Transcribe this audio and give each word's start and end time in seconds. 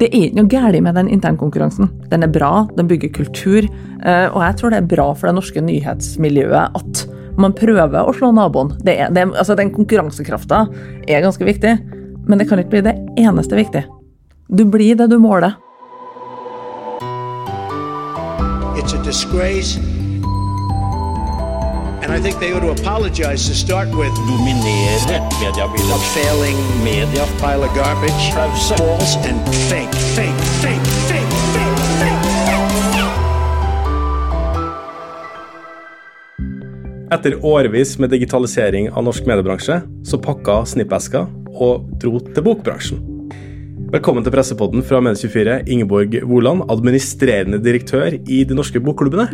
Det 0.00 0.08
er 0.08 0.16
ikke 0.16 0.36
noe 0.38 0.48
galt 0.48 0.80
med 0.80 0.96
den 0.96 1.08
internkonkurransen. 1.12 1.90
Den 2.08 2.24
er 2.24 2.32
bra, 2.32 2.66
den 2.76 2.88
bygger 2.88 3.12
kultur. 3.12 3.66
eh, 4.02 4.28
Og 4.32 4.40
jeg 4.40 4.56
tror 4.56 4.70
det 4.70 4.78
er 4.78 4.88
bra 4.96 5.12
for 5.12 5.28
det 5.28 5.34
norske 5.36 5.60
nyhetsmiljøet 5.60 6.72
at 6.74 7.06
man 7.36 7.52
prøver 7.52 8.08
å 8.08 8.12
slå 8.16 8.32
naboen. 8.32 8.72
Det 8.80 8.96
er, 8.98 9.10
det, 9.12 9.28
altså 9.36 9.54
Den 9.54 9.70
konkurransekrafta 9.70 10.66
er 11.06 11.20
ganske 11.20 11.44
viktig, 11.44 11.76
men 12.26 12.38
det 12.38 12.48
kan 12.48 12.58
ikke 12.58 12.70
bli 12.70 12.80
det 12.88 12.96
eneste 13.18 13.56
viktige. 13.56 13.84
Du 14.48 14.64
blir 14.64 14.96
det 14.96 15.10
du 15.10 15.18
måler. 15.18 15.52
It's 18.80 18.94
a 18.94 19.02
disgrace. 19.04 19.99
Dominere 24.30 25.18
mediebildet. 25.42 26.02
Failing 26.14 26.58
Media. 26.82 27.24
pile 27.38 27.62
of 27.62 27.70
garbage. 27.76 28.24
Pause. 28.34 28.74
False 28.78 29.14
and 29.30 29.38
fake, 29.70 29.94
fake, 30.16 30.40
fake, 30.62 30.86
fake, 31.12 31.30
fake, 31.54 31.78
fake. 32.00 32.26
Etter 37.14 37.44
årevis 37.44 37.98
med 37.98 38.10
digitalisering 38.10 38.90
av 38.90 39.06
norsk 39.06 39.26
mediebransje, 39.26 39.80
så 40.02 40.18
pakka 40.18 40.64
Snippeska 40.66 41.28
og 41.54 41.86
dro 42.02 42.18
til 42.18 42.42
bokbransjen. 42.42 43.06
Velkommen 43.94 44.26
til 44.26 44.34
pressepodden 44.34 44.82
fra 44.82 44.98
Medie24, 44.98 45.60
Ingeborg 45.70 46.18
Woland, 46.26 46.66
administrerende 46.70 47.62
direktør 47.62 48.18
i 48.18 48.42
de 48.42 48.54
norske 48.58 48.82
bokklubbene. 48.82 49.30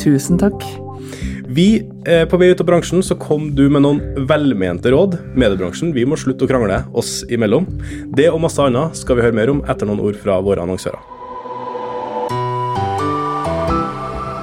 Tusen 0.00 0.40
takk. 0.40 0.64
Vi, 1.48 1.82
eh, 2.06 2.24
På 2.28 2.36
vei 2.36 2.50
ut 2.50 2.60
av 2.60 2.66
bransjen 2.66 3.02
så 3.02 3.14
kom 3.18 3.54
du 3.54 3.68
med 3.70 3.82
noen 3.82 4.26
velmente 4.26 4.90
råd. 4.90 5.18
Mediebransjen, 5.34 5.92
vi 5.94 6.04
må 6.04 6.18
slutte 6.18 6.46
å 6.46 6.50
krangle 6.50 6.82
oss 6.92 7.24
imellom. 7.30 7.66
Det 8.16 8.28
og 8.32 8.40
masse 8.42 8.62
annet 8.62 8.96
skal 8.96 9.16
vi 9.16 9.22
høre 9.22 9.36
mer 9.36 9.50
om 9.50 9.62
etter 9.68 9.86
noen 9.86 10.02
ord 10.02 10.18
fra 10.18 10.40
våre 10.42 10.66
annonsører. 10.66 10.98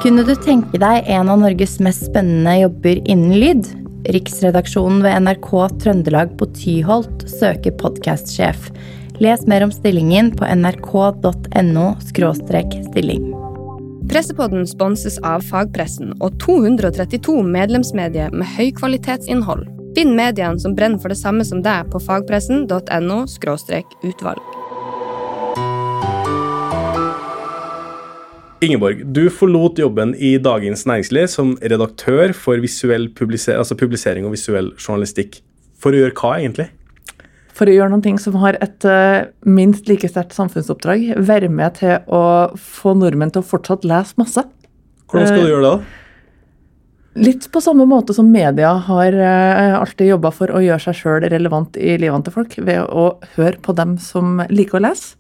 Kunne 0.03 0.25
du 0.27 0.33
tenke 0.35 0.79
deg 0.79 1.05
en 1.07 1.29
av 1.31 1.39
Norges 1.39 1.77
mest 1.79 2.09
spennende 2.09 2.57
jobber 2.59 2.99
innen 3.07 3.37
lyd? 3.39 3.69
Riksredaksjonen 4.11 4.99
ved 5.03 5.15
NRK 5.23 5.51
Trøndelag 5.79 6.35
på 6.39 6.49
Tyholt 6.59 7.23
søker 7.31 7.71
podkastsjef. 7.79 8.67
Les 9.23 9.47
mer 9.47 9.63
om 9.63 9.71
stillingen 9.71 10.33
på 10.35 10.43
nrk.no 10.43 11.87
stilling. 12.03 13.42
Pressepodden 14.11 14.65
sponses 14.67 15.15
av 15.23 15.45
fagpressen 15.47 16.11
og 16.19 16.35
232 16.43 17.37
medlemsmedier 17.47 18.33
med 18.35 18.49
høykvalitetsinnhold. 18.57 19.63
Finn 19.95 20.11
mediene 20.17 20.59
som 20.59 20.73
brenner 20.75 20.99
for 20.99 21.13
det 21.13 21.19
samme 21.21 21.45
som 21.47 21.61
deg 21.63 21.87
på 21.93 22.01
fagpressen.no 22.03 23.19
utvalg. 24.03 24.43
Ingeborg, 28.63 29.05
du 29.15 29.27
forlot 29.31 29.79
jobben 29.79 30.13
i 30.15 30.35
Dagens 30.39 30.85
Næringsliv 30.87 31.27
som 31.31 31.55
redaktør 31.63 32.35
for 32.35 32.59
publiser 33.15 33.59
altså 33.59 33.75
publisering 33.79 34.27
og 34.27 34.35
visuell 34.35 34.71
journalistikk. 34.75 35.39
For 35.79 35.95
å 35.95 36.03
gjøre 36.03 36.15
hva, 36.19 36.37
egentlig? 36.39 36.69
For 37.53 37.69
å 37.69 37.73
gjøre 37.75 37.91
noen 37.93 38.01
ting 38.01 38.17
som 38.21 38.35
har 38.41 38.57
et 38.65 38.85
eh, 38.89 39.27
minst 39.45 39.85
like 39.89 40.07
sterkt 40.09 40.33
samfunnsoppdrag. 40.33 41.11
Være 41.21 41.49
med 41.53 41.75
til 41.77 41.99
å 42.09 42.21
få 42.57 42.95
nordmenn 42.97 43.29
til 43.35 43.43
å 43.43 43.45
fortsatt 43.45 43.85
lese 43.85 44.17
masse. 44.17 44.41
Hvordan 45.11 45.27
skal 45.29 45.43
du 45.43 45.45
Eh, 45.45 45.51
gjøre 45.51 45.67
det? 45.67 45.73
da? 45.77 45.99
Litt 47.27 47.45
på 47.53 47.61
samme 47.61 47.85
måte 47.85 48.15
som 48.17 48.31
media 48.33 48.71
har 48.87 49.13
eh, 49.13 49.75
alltid 49.77 50.09
jobba 50.15 50.31
for 50.33 50.49
å 50.49 50.63
gjøre 50.65 50.81
seg 50.81 50.97
sjøl 50.97 51.27
relevant 51.29 51.77
i 51.77 51.93
livene 52.01 52.25
til 52.25 52.33
folk, 52.33 52.55
ved 52.57 52.87
å 52.89 53.19
høre 53.35 53.61
på 53.61 53.75
dem 53.77 53.99
som 54.01 54.41
liker 54.49 54.79
å 54.79 54.85
lese, 54.87 55.13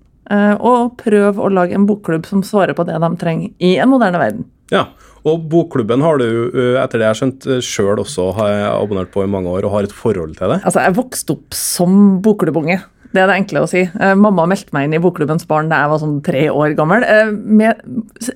og 0.63 0.95
prøve 0.97 1.37
å 1.43 1.49
lage 1.53 1.75
en 1.75 1.85
bokklubb 1.85 2.25
som 2.25 2.41
svarer 2.47 2.73
på 2.73 2.85
det 2.87 2.95
de 2.97 3.09
trenger 3.19 3.51
i 3.61 3.75
en 3.83 3.91
moderne 3.91 4.17
verden. 4.21 4.45
Ja, 4.71 4.87
og 5.25 5.45
Bokklubben 5.51 6.03
har 6.03 6.17
du, 6.19 6.25
uh, 6.53 6.79
etter 6.83 6.99
det 6.99 7.05
jeg 7.07 7.11
har 7.13 7.19
skjønt, 7.21 7.49
sjøl 7.63 8.01
også 8.03 8.31
har 8.39 8.55
abonnert 8.73 9.11
på 9.13 9.23
i 9.23 9.29
mange 9.29 9.51
år 9.51 9.67
og 9.67 9.77
har 9.77 9.87
et 9.87 9.95
forhold 9.95 10.35
til 10.39 10.55
det. 10.55 10.61
Altså, 10.63 10.81
jeg 10.83 10.97
vokste 10.97 11.37
opp 11.37 11.55
som 11.57 12.01
bokklubbunge. 12.25 12.81
Det 13.13 13.21
er 13.21 13.29
det 13.29 13.35
enkle 13.43 13.61
å 13.61 13.67
si. 13.69 13.83
Eh, 13.85 14.13
Mamma 14.17 14.47
meldte 14.49 14.73
meg 14.73 14.87
inn 14.87 14.95
i 14.97 15.01
Bokklubbens 15.01 15.45
barn 15.45 15.67
da 15.69 15.83
jeg 15.83 15.91
var 15.91 15.99
sånn 16.01 16.15
tre 16.25 16.47
år 16.49 16.73
gammel, 16.73 17.03
eh, 17.05 17.29
med, 17.29 17.83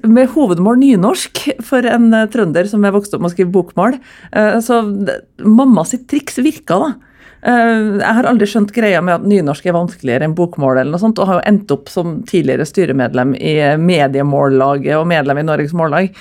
med 0.06 0.30
hovedmål 0.36 0.78
nynorsk 0.84 1.42
for 1.66 1.88
en 1.90 2.12
eh, 2.14 2.28
trønder 2.30 2.70
som 2.70 2.86
er 2.86 2.94
vokst 2.94 3.16
opp 3.18 3.24
med 3.26 3.32
å 3.32 3.34
skrive 3.34 3.56
bokmål. 3.56 3.98
Eh, 4.38 4.60
Så 4.62 4.78
mamma 5.42 5.86
sitt 5.90 6.06
triks 6.12 6.38
virka, 6.38 6.78
da. 6.78 6.94
Eh, 7.48 8.00
Jeg 8.02 8.16
har 8.18 8.28
aldri 8.28 8.48
skjønt 8.50 8.74
greia 8.76 9.02
med 9.02 9.22
at 9.22 9.28
nynorsk 9.28 9.70
er 9.70 9.76
vanskeligere 9.78 10.28
enn 10.28 10.36
bokmål, 10.36 10.82
eller 10.82 10.96
noe 10.96 11.04
sånt, 11.04 11.20
og 11.22 11.30
har 11.30 11.40
jo 11.40 11.46
endt 11.54 11.72
opp 11.72 11.92
som 11.92 12.18
tidligere 12.28 12.68
styremedlem 12.68 13.36
i 13.40 13.54
Mediemållaget 13.80 14.98
og 14.98 15.08
medlem 15.08 15.40
i 15.40 15.48
Norges 15.48 15.76
Mållag. 15.78 16.12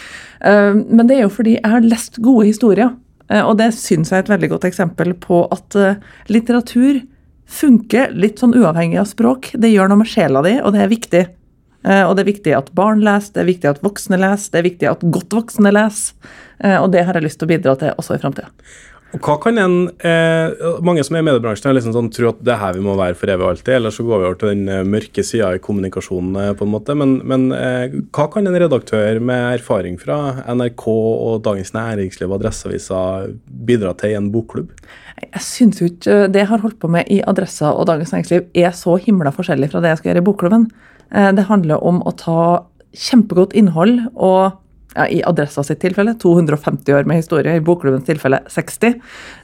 Eh, 0.41 0.73
Men 0.75 1.07
det 1.07 1.19
er 1.19 1.23
jo 1.27 1.35
fordi 1.35 1.57
jeg 1.57 1.71
har 1.71 1.81
lest 1.81 2.21
gode 2.23 2.47
historier. 2.47 2.95
Eh, 3.29 3.43
Og 3.43 3.57
det 3.59 3.73
syns 3.75 4.11
jeg 4.11 4.19
er 4.19 4.23
et 4.23 4.39
veldig 4.39 4.51
godt 4.51 4.71
eksempel 4.71 5.15
på 5.15 5.49
at 5.51 5.99
litteratur 6.29 7.03
funker 7.47 8.13
litt 8.15 8.39
sånn 8.39 8.55
uavhengig 8.55 8.99
av 8.99 9.07
språk. 9.07 9.51
Det 9.55 9.71
gjør 9.71 9.89
noe 9.89 9.99
med 9.99 10.07
sjela 10.07 10.43
di, 10.43 10.61
og 10.61 10.73
det 10.73 10.83
er 10.83 10.89
viktig. 10.89 11.27
Og 11.87 12.17
det 12.17 12.23
er 12.25 12.33
viktig 12.33 12.57
at 12.57 12.75
barn 12.75 12.99
leser, 13.01 13.33
det 13.33 13.41
er 13.43 13.53
viktig 13.53 13.69
at 13.71 13.83
voksne 13.83 14.19
leser, 14.19 14.51
det 14.51 14.59
er 14.59 14.71
viktig 14.71 14.91
at 14.91 15.05
godt 15.15 15.31
voksne 15.31 15.71
leser. 15.71 16.15
Og 16.83 16.91
det 16.91 17.05
har 17.07 17.15
jeg 17.15 17.23
lyst 17.23 17.39
til 17.39 17.47
å 17.47 17.53
bidra 17.55 17.77
til 17.79 17.95
også 17.95 18.17
i 18.17 18.19
framtida. 18.19 18.49
Hva 19.23 19.37
kan 19.43 19.59
en, 19.59 19.77
eh, 20.05 20.51
Mange 20.85 21.05
som 21.07 21.17
er 21.17 21.23
i 21.23 21.27
mediebransjen, 21.27 21.71
er 21.71 21.79
liksom 21.79 21.95
sånn, 21.95 22.11
tror 22.13 22.31
at 22.35 22.43
det 22.45 22.53
er 22.55 22.61
her 22.61 22.75
vi 22.75 22.85
må 22.85 22.97
være 22.99 23.17
for 23.19 23.33
evig 23.33 23.47
og 23.47 23.53
alltid, 23.55 23.75
eller 23.77 23.95
så 23.95 24.05
går 24.07 24.21
vi 24.21 24.27
over 24.29 24.39
til 24.41 24.53
den 24.53 24.69
eh, 24.69 24.83
mørke 24.85 25.25
sida 25.25 25.55
i 25.55 25.63
kommunikasjonen, 25.63 26.37
eh, 26.43 26.53
på 26.59 26.67
en 26.67 26.73
måte. 26.73 26.97
Men, 26.99 27.17
men 27.25 27.49
eh, 27.53 27.97
hva 28.11 28.29
kan 28.33 28.47
en 28.47 28.59
redaktør 28.59 29.21
med 29.21 29.61
erfaring 29.61 29.99
fra 30.01 30.43
NRK 30.53 30.87
og 30.89 31.43
Dagens 31.47 31.73
Næringsliv 31.77 32.31
og 32.31 32.41
Adresseavisa 32.41 33.03
bidra 33.47 33.95
til 33.97 34.15
i 34.15 34.19
en 34.21 34.31
bokklubb? 34.35 34.75
Jeg 35.23 35.43
syns 35.43 35.81
jo 35.81 35.89
ikke 35.89 36.27
det 36.29 36.43
jeg 36.43 36.51
har 36.51 36.61
holdt 36.61 36.79
på 36.83 36.91
med 36.93 37.09
i 37.13 37.23
Adressa 37.25 37.71
og 37.73 37.87
Dagens 37.89 38.13
Næringsliv 38.13 38.51
er 38.55 38.75
så 38.77 38.99
himla 39.01 39.33
forskjellig 39.33 39.71
fra 39.73 39.81
det 39.81 39.95
jeg 39.95 40.03
skal 40.03 40.11
gjøre 40.13 40.25
i 40.25 40.27
Bokklubben. 40.29 40.67
Eh, 41.13 41.33
Det 41.33 41.49
handler 41.49 41.83
om 41.83 42.03
å 42.05 42.13
ta 42.17 42.67
kjempegodt 42.97 43.55
innhold 43.57 44.11
og 44.15 44.57
ja, 44.97 45.07
i 45.09 45.21
Adressa 45.27 45.65
sitt 45.67 45.83
tilfelle 45.85 46.17
250 46.19 46.97
år 46.97 47.07
med 47.09 47.21
historie, 47.21 47.57
i 47.57 47.65
Bokklubbens 47.65 48.07
tilfelle 48.09 48.41
60 48.53 48.97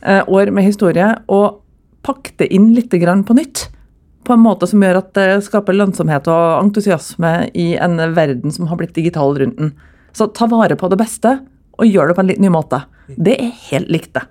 eh, 0.02 0.22
år 0.26 0.50
med 0.54 0.66
historie, 0.66 1.12
og 1.28 1.60
pakke 2.02 2.34
det 2.40 2.50
inn 2.56 2.72
litt 2.74 2.90
på 2.90 3.36
nytt. 3.38 3.68
På 4.24 4.34
en 4.34 4.42
måte 4.42 4.66
som 4.70 4.82
gjør 4.82 5.00
at 5.00 5.14
det 5.18 5.44
skaper 5.46 5.74
lønnsomhet 5.74 6.28
og 6.30 6.62
entusiasme 6.62 7.50
i 7.58 7.72
en 7.74 7.98
verden 8.14 8.54
som 8.54 8.68
har 8.70 8.78
blitt 8.78 8.94
digital 8.94 9.34
rundt 9.38 9.58
den. 9.58 9.72
Så 10.12 10.28
ta 10.30 10.46
vare 10.46 10.76
på 10.76 10.90
det 10.92 10.98
beste, 11.00 11.40
og 11.78 11.88
gjør 11.88 12.10
det 12.10 12.16
på 12.16 12.22
en 12.22 12.30
litt 12.30 12.42
ny 12.42 12.50
måte. 12.52 12.84
Det 13.16 13.34
er 13.40 13.54
helt 13.70 13.90
likt, 13.90 14.12
det. 14.14 14.26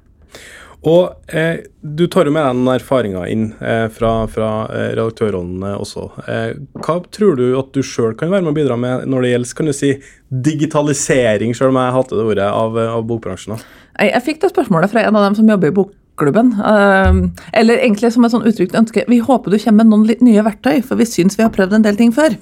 Og 0.81 1.35
eh, 1.37 1.61
du 1.81 2.07
tar 2.09 2.25
jo 2.25 2.33
med 2.33 2.41
deg 2.65 2.79
erfaringa 2.79 3.27
inn 3.29 3.51
eh, 3.61 3.85
fra, 3.93 4.25
fra 4.31 4.49
eh, 4.73 4.87
redaktørrollen 4.95 5.61
eh, 5.67 5.77
også. 5.77 6.07
Eh, 6.25 6.47
hva 6.81 6.95
tror 7.13 7.37
du 7.37 7.45
at 7.59 7.69
du 7.75 7.83
sjøl 7.85 8.15
kan 8.17 8.31
være 8.33 8.47
med 8.47 8.53
å 8.53 8.57
bidra 8.57 8.77
med 8.81 9.05
når 9.11 9.21
det 9.21 9.33
gjelder 9.33 9.57
kan 9.59 9.69
du 9.69 9.75
si, 9.77 9.91
digitalisering, 10.49 11.53
sjøl 11.57 11.69
om 11.69 11.81
jeg 11.83 11.95
hater 11.99 12.17
det 12.17 12.27
ordet, 12.33 12.49
av, 12.49 12.79
av 12.97 13.05
bokbransjen? 13.09 13.61
Jeg, 13.61 14.09
jeg 14.09 14.25
fikk 14.25 14.41
det 14.41 14.53
spørsmålet 14.55 14.93
fra 14.93 15.05
en 15.05 15.19
av 15.19 15.27
dem 15.27 15.37
som 15.37 15.53
jobber 15.53 15.69
i 15.69 15.77
bokklubben. 15.77 16.49
Eh, 16.71 17.21
eller 17.61 17.85
egentlig 17.85 18.13
som 18.15 18.25
et 18.25 18.33
sånn 18.33 18.49
uttrykt 18.49 18.79
ønske. 18.81 19.05
Vi 19.11 19.21
håper 19.21 19.53
du 19.53 19.59
kommer 19.61 19.83
med 19.83 19.93
noen 19.93 20.09
litt 20.09 20.25
nye 20.25 20.47
verktøy, 20.49 20.79
for 20.81 20.97
vi 20.97 21.09
syns 21.09 21.37
vi 21.37 21.45
har 21.45 21.53
prøvd 21.53 21.77
en 21.77 21.85
del 21.85 22.01
ting 22.01 22.15
før. 22.15 22.39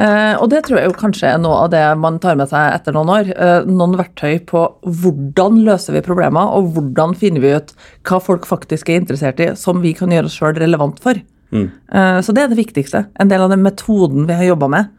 Eh, 0.00 0.34
og 0.36 0.50
det 0.52 0.64
tror 0.66 0.78
jeg 0.80 0.90
jo 0.90 0.96
kanskje 0.98 1.30
er 1.30 1.38
noe 1.40 1.62
av 1.64 1.70
det 1.72 1.82
man 1.98 2.18
tar 2.22 2.36
med 2.36 2.50
seg 2.50 2.74
etter 2.74 2.92
noen 2.96 3.12
år. 3.14 3.30
Eh, 3.32 3.68
noen 3.68 3.96
verktøy 3.96 4.38
på 4.48 4.66
hvordan 4.84 5.62
løser 5.64 5.96
vi 5.96 6.04
problemer, 6.04 6.52
og 6.56 6.72
hvordan 6.76 7.14
finner 7.16 7.40
vi 7.44 7.54
ut 7.56 7.72
hva 8.08 8.20
folk 8.20 8.46
faktisk 8.48 8.90
er 8.92 9.00
interessert 9.00 9.40
i, 9.40 9.50
som 9.56 9.80
vi 9.84 9.94
kan 9.96 10.12
gjøre 10.12 10.28
oss 10.30 10.36
sjøl 10.36 10.58
relevant 10.60 11.00
for. 11.00 11.20
Eh, 11.56 12.18
så 12.20 12.34
det 12.36 12.42
er 12.44 12.52
det 12.52 12.58
viktigste. 12.60 13.06
En 13.20 13.28
del 13.32 13.40
av 13.40 13.50
den 13.54 13.64
metoden 13.64 14.26
vi 14.28 14.36
har 14.36 14.50
jobba 14.50 14.68
med. 14.68 14.92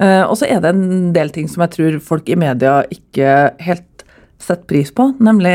Eh, 0.00 0.22
og 0.26 0.34
så 0.40 0.48
er 0.50 0.58
det 0.62 0.72
en 0.74 1.12
del 1.14 1.30
ting 1.30 1.46
som 1.50 1.62
jeg 1.62 1.74
tror 1.76 2.00
folk 2.02 2.28
i 2.28 2.38
media 2.40 2.80
ikke 2.90 3.54
helt 3.62 4.04
setter 4.42 4.66
pris 4.66 4.90
på, 4.90 5.12
nemlig 5.22 5.54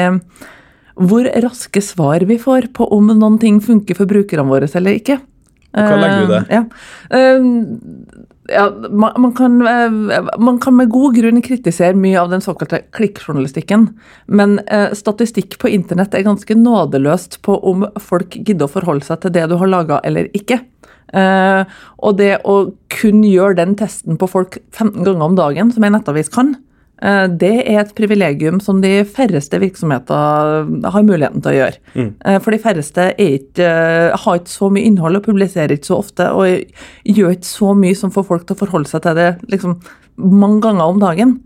hvor 0.99 1.27
raske 1.43 1.81
svar 1.83 2.23
vi 2.27 2.37
får 2.39 2.71
på 2.75 2.87
om 2.95 3.11
noen 3.11 3.37
ting 3.39 3.59
funker 3.63 3.95
for 3.95 4.09
brukerne 4.09 4.47
våre 4.49 4.67
eller 4.75 4.97
ikke. 4.99 5.19
hva 5.75 5.95
legger 5.99 6.19
du 6.19 6.23
i 6.23 6.31
det? 6.33 6.39
Eh, 6.39 6.55
Ja. 6.55 6.63
Eh, 7.09 8.18
ja, 8.51 8.65
man, 8.89 9.13
man, 9.17 9.33
kan, 9.35 9.55
eh, 9.67 10.31
man 10.37 10.59
kan 10.59 10.75
med 10.75 10.89
god 10.89 11.15
grunn 11.15 11.41
kritisere 11.45 11.97
mye 11.97 12.19
av 12.21 12.31
den 12.33 12.43
såkalte 12.43 12.81
klikkjournalistikken, 12.95 13.87
men 14.27 14.59
eh, 14.67 14.91
statistikk 14.97 15.57
på 15.61 15.71
internett 15.71 16.15
er 16.17 16.27
ganske 16.27 16.57
nådeløst 16.57 17.39
på 17.45 17.57
om 17.71 17.87
folk 18.01 18.35
gidder 18.39 18.67
å 18.67 18.73
forholde 18.73 19.07
seg 19.07 19.23
til 19.23 19.35
det 19.37 19.47
du 19.51 19.57
har 19.61 19.71
laga 19.71 20.01
eller 20.07 20.31
ikke. 20.37 20.61
Eh, 21.13 21.77
og 22.05 22.17
det 22.19 22.35
å 22.45 22.57
kun 22.93 23.23
gjøre 23.25 23.57
den 23.61 23.75
testen 23.79 24.19
på 24.19 24.29
folk 24.29 24.59
15 24.75 25.03
ganger 25.03 25.25
om 25.25 25.37
dagen, 25.39 25.73
som 25.73 25.85
en 25.85 25.97
nettavis 25.97 26.31
kan, 26.33 26.55
Det 26.99 27.51
er 27.63 27.77
et 27.79 27.91
privilegium 27.95 28.57
som 28.59 28.81
de 28.83 29.05
færreste 29.07 29.55
virksomheter 29.61 30.65
har 30.91 31.05
muligheten 31.07 31.39
til 31.39 31.53
å 31.53 31.55
gjøre. 31.55 31.79
Mm. 31.95 32.09
For 32.43 32.51
de 32.51 32.59
færreste 32.59 33.05
er 33.13 33.35
ikke, 33.37 33.63
eh, 33.63 34.17
har 34.19 34.39
ikke 34.39 34.51
så 34.51 34.67
mye 34.73 34.83
innhold 34.83 35.15
og 35.15 35.23
publiserer 35.23 35.77
ikke 35.77 35.91
så 35.91 35.99
ofte, 36.01 36.27
og 36.35 36.59
gjør 37.07 37.37
ikke 37.37 37.47
så 37.47 37.71
mye 37.77 37.95
som 37.95 38.11
får 38.11 38.27
folk 38.27 38.47
til 38.47 38.57
å 38.57 38.59
forholde 38.65 38.91
seg 38.91 39.05
til 39.05 39.15
det 39.15 39.29
liksom, 39.47 39.77
mange 40.17 40.59
ganger 40.65 40.91
om 40.91 40.99
dagen. 40.99 41.39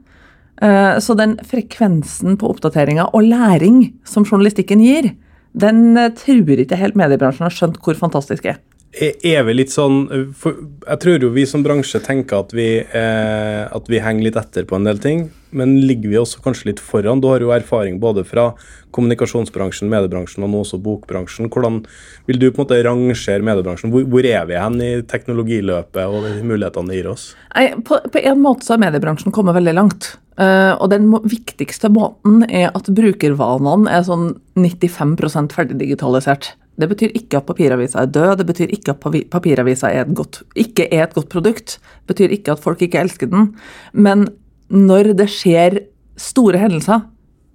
Eh, 0.61 0.97
Så 0.99 1.15
den 1.17 1.37
frekvensen 1.37 2.37
på 2.37 2.49
oppdateringer 2.49 3.13
og 3.13 3.23
læring 3.23 3.93
som 4.05 4.25
journalistikken 4.25 4.81
gir, 4.81 5.13
den 5.53 5.97
eh, 5.97 6.09
tror 6.09 6.57
ikke 6.57 6.79
helt 6.79 6.95
mediebransjen 6.97 7.45
har 7.45 7.53
skjønt 7.53 7.77
hvor 7.83 7.93
fantastisk 7.93 8.45
er. 8.45 8.57
Er 8.93 9.41
vi 9.47 9.55
litt 9.55 9.71
sånn 9.73 10.03
Jeg 10.13 10.97
tror 11.01 11.23
jo 11.25 11.31
vi 11.33 11.47
som 11.49 11.63
bransje 11.65 11.97
tenker 12.05 12.43
at 12.43 12.51
vi, 12.53 12.67
eh, 12.83 13.63
at 13.65 13.89
vi 13.89 14.01
henger 14.03 14.27
litt 14.27 14.37
etter 14.37 14.67
på 14.69 14.77
en 14.77 14.85
del 14.85 15.01
ting, 15.01 15.23
men 15.49 15.79
ligger 15.87 16.11
vi 16.11 16.19
også 16.21 16.43
kanskje 16.45 16.69
litt 16.69 16.81
foran? 16.83 17.21
Du 17.21 17.29
har 17.31 17.41
jo 17.41 17.53
erfaring 17.55 17.97
både 18.01 18.21
fra 18.27 18.51
kommunikasjonsbransjen, 18.93 19.89
mediebransjen 19.89 20.45
og 20.45 20.53
nå 20.53 20.61
også 20.61 20.77
bokbransjen. 20.85 21.49
Hvordan 21.49 21.81
vil 22.29 22.41
du 22.41 22.47
på 22.51 22.61
en 22.61 22.65
måte 22.67 22.81
rangere 22.85 23.45
mediebransjen? 23.45 23.93
Hvor, 23.93 24.05
hvor 24.13 24.29
er 24.29 24.45
vi 24.49 24.61
hen 24.61 24.79
i 24.85 24.91
teknologiløpet 25.09 26.03
og 26.05 26.27
de 26.27 26.35
mulighetene 26.45 26.93
det 26.93 27.01
gir 27.01 27.13
oss? 27.15 27.31
Nei, 27.55 27.71
på, 27.81 27.97
på 28.13 28.21
en 28.21 28.43
måte 28.45 28.67
så 28.67 28.75
har 28.75 28.85
mediebransjen 28.85 29.33
kommet 29.33 29.57
veldig 29.57 29.77
langt. 29.79 30.13
Uh, 30.37 30.73
og 30.81 30.89
den 30.89 31.11
viktigste 31.29 31.91
måten 31.93 32.41
er 32.47 32.71
at 32.73 32.89
brukervanene 32.89 33.89
er 33.93 34.05
sånn 34.05 34.35
95% 34.57 35.53
ferdig 35.53 35.81
digitalisert. 35.81 36.53
Det 36.79 36.89
betyr 36.89 37.11
ikke 37.13 37.37
at 37.37 37.45
papiravisa 37.45 38.01
er 38.01 38.09
død, 38.09 38.37
det 38.39 38.45
betyr 38.49 38.71
ikke 38.73 38.95
at 38.95 39.01
papiravisa 39.29 39.91
er 39.93 40.07
et 40.07 40.13
godt, 40.17 40.41
ikke 40.57 40.87
er 40.89 41.03
et 41.05 41.13
godt 41.13 41.29
produkt. 41.29 41.77
Det 42.07 42.15
betyr 42.15 42.33
ikke 42.33 42.55
at 42.55 42.63
folk 42.63 42.81
ikke 42.81 43.01
elsker 43.03 43.29
den. 43.29 43.51
Men 43.93 44.27
når 44.73 45.13
det 45.19 45.29
skjer 45.29 45.83
store 46.17 46.57
hendelser, 46.57 47.05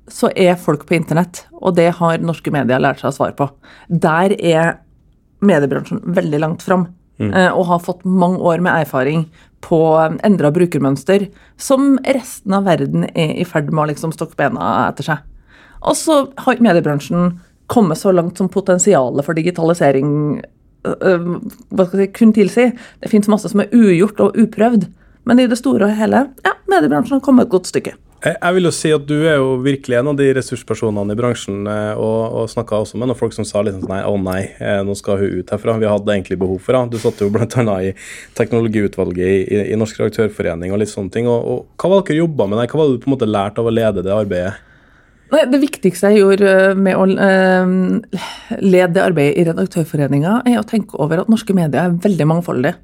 så 0.08 0.30
er 0.36 0.54
folk 0.56 0.86
på 0.88 0.94
internett, 0.96 1.46
og 1.52 1.74
det 1.76 1.90
har 1.98 2.22
norske 2.24 2.52
medier 2.54 2.80
lært 2.80 3.02
seg 3.02 3.10
å 3.10 3.16
svare 3.16 3.36
på. 3.36 3.50
Der 3.90 4.32
er 4.38 4.78
mediebransjen 5.44 6.00
veldig 6.04 6.40
langt 6.46 6.64
fram, 6.64 6.88
Mm. 7.18 7.32
og 7.58 7.66
har 7.66 7.80
fått 7.82 8.04
mange 8.06 8.38
år 8.38 8.60
med 8.62 8.86
erfaring 8.86 9.24
på 9.60 9.78
endra 10.22 10.52
brukermønster, 10.54 11.28
som 11.56 11.98
resten 12.06 12.54
av 12.54 12.62
verden 12.68 13.08
er 13.10 13.32
i 13.34 13.42
ferd 13.42 13.72
med 13.72 13.82
å 13.82 13.88
liksom 13.90 14.12
stokke 14.14 14.36
bena 14.38 14.86
etter 14.88 15.02
seg. 15.02 15.18
Og 15.82 15.96
så 15.98 16.32
har 16.38 16.62
mediebransjen 16.62 17.40
kommet 17.68 18.00
så 18.00 18.12
langt 18.16 18.40
som 18.40 18.50
potensialet 18.52 19.26
for 19.26 19.36
digitalisering 19.38 20.40
hva 20.82 21.84
skal 21.86 22.00
jeg 22.00 22.08
si, 22.08 22.16
kun 22.16 22.34
tilsi. 22.34 22.66
Det 23.02 23.10
fins 23.12 23.28
masse 23.30 23.50
som 23.50 23.62
er 23.62 23.72
ugjort 23.74 24.20
og 24.24 24.36
uprøvd, 24.38 24.88
men 25.28 25.40
i 25.42 25.48
det 25.50 25.58
store 25.60 25.88
og 25.88 25.96
hele, 25.98 26.28
ja, 26.46 26.58
mediebransjen 26.70 27.18
har 27.18 27.24
kommet 27.24 27.48
et 27.48 27.52
godt 27.52 27.70
stykke. 27.70 27.96
Jeg, 28.18 28.50
vil 28.56 28.66
jo 28.66 28.70
si 28.74 28.90
at 28.90 29.04
du 29.06 29.14
er 29.30 29.36
jo 29.38 29.52
virkelig 29.62 29.94
en 29.94 30.08
av 30.10 30.16
de 30.18 30.24
ressurspersonene 30.34 31.14
i 31.14 31.18
bransjen, 31.18 31.60
og, 31.70 32.22
og 32.40 32.48
snakka 32.50 32.80
også 32.82 32.98
med 32.98 33.06
noen 33.06 33.18
folk 33.18 33.36
som 33.36 33.46
sa 33.46 33.62
liksom 33.62 33.84
sånn 33.84 33.92
nei, 33.92 34.00
å 34.02 34.16
nei, 34.18 34.40
nå 34.82 34.96
skal 34.98 35.20
hun 35.20 35.36
ut 35.38 35.52
herfra. 35.54 35.76
Vi 35.78 35.86
hadde 35.86 36.16
egentlig 36.16 36.40
behov 36.40 36.58
for 36.64 36.74
henne. 36.74 36.90
Du 36.90 36.98
satt 36.98 37.22
jo 37.22 37.30
bl.a. 37.30 37.76
i 37.78 37.92
teknologiutvalget 38.38 39.22
i, 39.22 39.38
i, 39.54 39.60
i 39.70 39.78
Norsk 39.78 40.02
redaktørforening 40.02 40.74
og 40.74 40.82
litt 40.82 40.90
sånne 40.90 41.14
ting. 41.14 41.30
Og, 41.30 41.46
og 41.46 41.78
hva 41.78 41.92
var 41.92 42.02
det 42.02 42.10
dere 42.10 42.24
jobba 42.24 42.48
med 42.48 42.58
der? 42.58 42.72
Hva 42.72 42.80
var 42.80 42.90
det 42.90 42.98
du 42.98 43.04
på 43.04 43.12
en 43.12 43.14
måte 43.14 43.30
lærte 43.30 43.62
av 43.62 43.70
å 43.70 43.76
lede 43.78 44.02
det 44.02 44.16
arbeidet? 44.16 44.56
Nei, 45.28 45.44
Det 45.52 45.60
viktigste 45.60 46.12
jeg 46.12 46.22
gjorde 46.22 46.52
øh, 46.72 46.76
med 46.78 46.96
å 46.96 47.04
øh, 47.04 47.72
lede 48.64 48.92
det 48.96 49.04
arbeidet 49.04 49.36
i 49.36 49.46
Redaktørforeninga, 49.50 50.42
er 50.48 50.60
å 50.60 50.66
tenke 50.68 50.96
over 50.96 51.22
at 51.22 51.32
norske 51.32 51.56
medier 51.56 51.84
er 51.84 51.98
veldig 52.04 52.28
mangfoldige. 52.30 52.78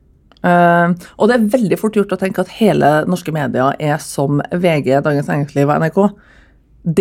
Eh, 0.45 0.93
og 1.17 1.31
det 1.31 1.37
er 1.39 1.51
veldig 1.55 1.79
fort 1.81 1.97
gjort 1.97 2.13
å 2.13 2.21
tenke 2.21 2.45
at 2.45 2.53
hele 2.59 2.91
norske 3.09 3.33
medier 3.33 3.77
er 3.81 4.01
som 4.03 4.43
VG, 4.53 4.99
Dagens 5.07 5.31
Næringsliv 5.31 5.71
og 5.71 5.85
NRK. 5.85 6.01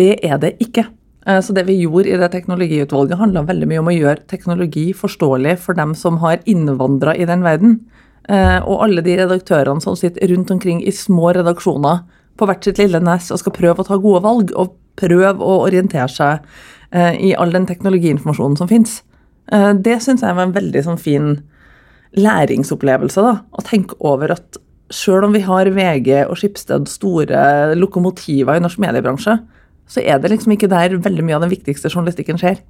Det 0.00 0.12
er 0.24 0.38
det 0.40 0.54
ikke. 0.64 0.86
Eh, 1.26 1.40
så 1.44 1.56
det 1.56 1.66
vi 1.68 1.76
gjorde 1.82 2.12
i 2.12 2.20
det 2.20 2.30
teknologiutvalget, 2.32 3.20
handla 3.20 3.44
veldig 3.48 3.68
mye 3.68 3.82
om 3.82 3.90
å 3.92 3.96
gjøre 3.96 4.24
teknologi 4.30 4.86
forståelig 4.96 5.58
for 5.64 5.76
dem 5.76 5.92
som 5.98 6.22
har 6.24 6.40
innvandra 6.48 7.16
i 7.16 7.28
den 7.28 7.44
verden. 7.44 7.82
Eh, 8.28 8.60
og 8.64 8.86
alle 8.86 9.04
de 9.04 9.18
redaktørene 9.20 9.84
som 9.84 9.96
sitter 9.98 10.32
rundt 10.32 10.52
omkring 10.54 10.80
i 10.80 10.94
små 10.94 11.34
redaksjoner 11.36 12.06
på 12.40 12.48
hvert 12.48 12.64
sitt 12.64 12.80
lille 12.80 12.98
nes 13.04 13.28
og 13.30 13.40
skal 13.42 13.54
prøve 13.54 13.84
å 13.84 13.86
ta 13.86 14.00
gode 14.00 14.24
valg, 14.24 14.54
og 14.56 14.72
prøve 15.00 15.42
å 15.42 15.62
orientere 15.64 16.10
seg 16.10 16.44
eh, 16.90 17.14
i 17.30 17.34
all 17.38 17.54
den 17.54 17.66
teknologiinformasjonen 17.70 18.60
som 18.60 18.70
fins. 18.70 19.02
Det 19.44 19.98
syns 20.00 20.22
jeg 20.24 20.32
var 20.38 20.46
en 20.46 20.54
veldig 20.54 20.80
sånn 20.86 20.96
fin 20.96 21.26
læringsopplevelse. 22.16 23.20
da, 23.20 23.34
Å 23.52 23.64
tenke 23.66 23.98
over 24.00 24.32
at 24.32 24.56
sjøl 24.88 25.26
om 25.26 25.34
vi 25.34 25.42
har 25.44 25.68
VG 25.68 26.24
og 26.24 26.38
Skipsted, 26.40 26.88
store 26.88 27.74
lokomotiver 27.76 28.56
i 28.56 28.62
norsk 28.64 28.80
mediebransje, 28.80 29.36
så 29.84 30.00
er 30.00 30.18
det 30.22 30.30
liksom 30.32 30.54
ikke 30.54 30.70
der 30.72 30.96
veldig 30.96 31.26
mye 31.26 31.36
av 31.36 31.44
den 31.44 31.52
viktigste 31.52 31.90
journalistikken 31.92 32.40
skjer. 32.40 32.62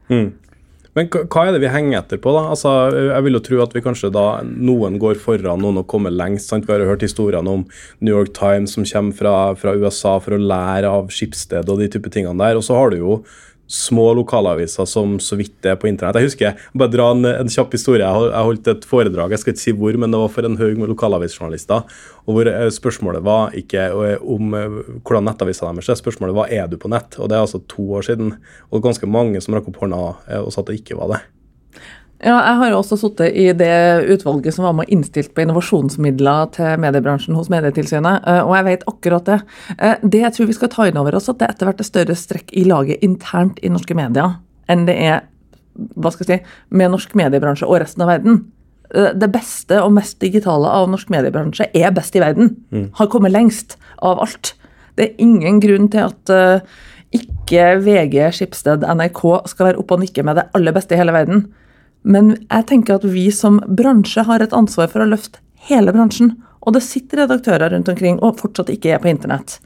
Men 0.94 1.08
hva 1.10 1.42
er 1.42 1.56
det 1.56 1.62
vi 1.64 1.70
henger 1.74 1.98
etter 1.98 2.20
på, 2.22 2.30
da? 2.36 2.44
Altså, 2.54 2.72
jeg 2.94 3.26
vil 3.26 3.38
jo 3.38 3.42
tro 3.48 3.62
at 3.64 3.72
vi 3.74 3.82
kanskje 3.82 4.12
da 4.14 4.26
noen 4.46 5.00
går 5.02 5.18
foran 5.22 5.62
noen 5.64 5.80
og 5.82 5.88
kommer 5.90 6.14
lengst. 6.14 6.52
sant? 6.52 6.68
Vi 6.68 6.74
har 6.74 6.84
jo 6.84 6.92
hørt 6.92 7.02
historiene 7.02 7.50
om 7.50 7.64
New 7.98 8.14
York 8.14 8.30
Times 8.36 8.76
som 8.76 8.86
kommer 8.86 9.18
fra, 9.18 9.34
fra 9.58 9.74
USA 9.74 10.20
for 10.22 10.36
å 10.36 10.42
lære 10.42 10.90
av 10.90 11.10
skipsstedet 11.10 11.66
og 11.72 11.82
de 11.82 11.90
type 11.90 12.12
tingene 12.14 12.38
der. 12.38 12.60
Og 12.60 12.66
så 12.66 12.78
har 12.78 12.94
du 12.94 13.00
jo 13.00 13.18
små 13.74 14.06
lokalaviser 14.20 14.86
som 14.88 15.16
så 15.22 15.38
vidt 15.38 15.66
er 15.66 15.76
på 15.80 15.88
internett. 15.90 16.20
Jeg 16.20 16.30
husker, 16.30 16.46
jeg 16.52 16.80
bare 16.80 16.92
dra 16.92 17.10
en, 17.14 17.26
en 17.28 17.50
kjapp 17.50 17.74
historie. 17.74 18.06
Jeg 18.06 18.46
holdt 18.48 18.70
et 18.70 18.86
foredrag, 18.88 19.34
jeg 19.34 19.42
skal 19.42 19.54
ikke 19.54 19.64
si 19.64 19.76
hvor, 19.76 19.98
men 20.00 20.14
det 20.14 20.22
var 20.22 20.32
for 20.36 20.48
en 20.48 20.58
haug 20.60 20.80
med 20.80 20.92
lokalavisjournalister. 20.92 21.84
og 22.24 22.38
hvor 22.38 22.50
eh, 22.50 22.70
Spørsmålet 22.74 23.26
var 23.26 23.54
ikke 23.58 23.88
eh, 23.90 24.16
om 24.22 24.54
eh, 24.58 24.80
hvordan 25.02 25.28
nettavisa 25.28 25.68
deres 25.68 25.90
er, 25.90 26.00
spørsmålet 26.00 26.38
var 26.38 26.54
er 26.54 26.70
du 26.70 26.78
på 26.78 26.92
nett. 26.92 27.18
og 27.18 27.28
Det 27.28 27.38
er 27.38 27.46
altså 27.46 27.62
to 27.68 27.90
år 27.98 28.06
siden. 28.06 28.36
Og 28.70 28.84
ganske 28.84 29.10
mange 29.10 29.42
som 29.44 29.58
rakk 29.58 29.70
opp 29.72 29.82
hånda 29.82 30.02
og 30.44 30.52
sa 30.54 30.62
at 30.62 30.70
det 30.70 30.80
ikke 30.82 30.98
var 31.00 31.16
det. 31.16 31.24
Ja, 32.22 32.36
jeg 32.38 32.56
har 32.60 32.70
jo 32.70 32.78
også 32.78 32.96
sittet 32.96 33.34
i 33.36 33.48
det 33.58 34.06
utvalget 34.14 34.54
som 34.54 34.64
var 34.64 34.72
med 34.78 34.86
og 34.86 34.92
innstilt 34.94 35.32
på 35.34 35.42
innovasjonsmidler 35.42 36.52
til 36.54 36.78
mediebransjen 36.80 37.34
hos 37.36 37.50
Medietilsynet, 37.52 38.22
eh, 38.30 38.40
og 38.46 38.54
jeg 38.54 38.64
vet 38.68 38.84
akkurat 38.88 39.24
det. 39.28 39.38
Eh, 39.78 39.96
Det 40.02 40.20
jeg 40.20 40.32
tror 40.32 40.46
vi 40.46 40.52
skal 40.56 40.68
ta 40.72 40.86
inn 40.88 40.96
over 40.96 41.14
oss, 41.18 41.28
at 41.28 41.38
det 41.38 41.48
etter 41.50 41.66
hvert 41.66 41.80
er 41.80 41.84
større 41.84 42.14
strekk 42.16 42.52
i 42.54 42.64
laget 42.64 43.02
internt 43.02 43.58
i 43.62 43.68
norske 43.68 43.94
medier 43.94 44.36
enn 44.68 44.86
det 44.86 44.96
er 44.96 45.24
hva 45.98 46.12
skal 46.12 46.24
jeg 46.28 46.38
si, 46.40 46.44
med 46.70 46.92
norsk 46.92 47.14
mediebransje 47.18 47.66
og 47.66 47.80
resten 47.82 48.02
av 48.02 48.08
verden. 48.08 48.44
Eh, 48.94 49.12
Det 49.12 49.32
beste 49.32 49.82
og 49.82 49.92
mest 49.92 50.20
digitale 50.20 50.70
av 50.70 50.88
norsk 50.88 51.10
mediebransje 51.10 51.66
er 51.74 51.90
best 51.90 52.14
i 52.16 52.20
verden. 52.20 52.56
Har 52.94 53.06
kommet 53.08 53.32
lengst 53.32 53.76
av 54.00 54.20
alt. 54.20 54.54
Det 54.96 55.04
er 55.10 55.14
ingen 55.18 55.60
grunn 55.60 55.90
til 55.90 56.00
at 56.06 56.62
ikke 57.12 57.82
VG, 57.82 58.30
Skipsted, 58.32 58.82
NRK 58.82 59.46
skal 59.48 59.66
være 59.66 59.78
oppe 59.78 59.94
og 59.94 60.00
nikke 60.00 60.24
med 60.24 60.36
det 60.36 60.48
aller 60.54 60.72
beste 60.72 60.94
i 60.94 60.96
hele 60.98 61.12
verden. 61.12 61.52
Men 62.04 62.34
jeg 62.36 62.66
tenker 62.68 62.98
at 62.98 63.06
vi 63.08 63.28
som 63.32 63.60
bransje 63.64 64.24
har 64.28 64.44
et 64.44 64.56
ansvar 64.56 64.90
for 64.92 65.04
å 65.04 65.08
løfte 65.08 65.40
hele 65.68 65.94
bransjen. 65.96 66.34
Og 66.64 66.76
det 66.76 66.84
sitter 66.84 67.24
redaktører 67.24 67.72
rundt 67.72 67.88
omkring 67.92 68.20
og 68.24 68.38
fortsatt 68.40 68.72
ikke 68.72 68.94
er 68.94 69.00
på 69.02 69.10
internett. 69.12 69.58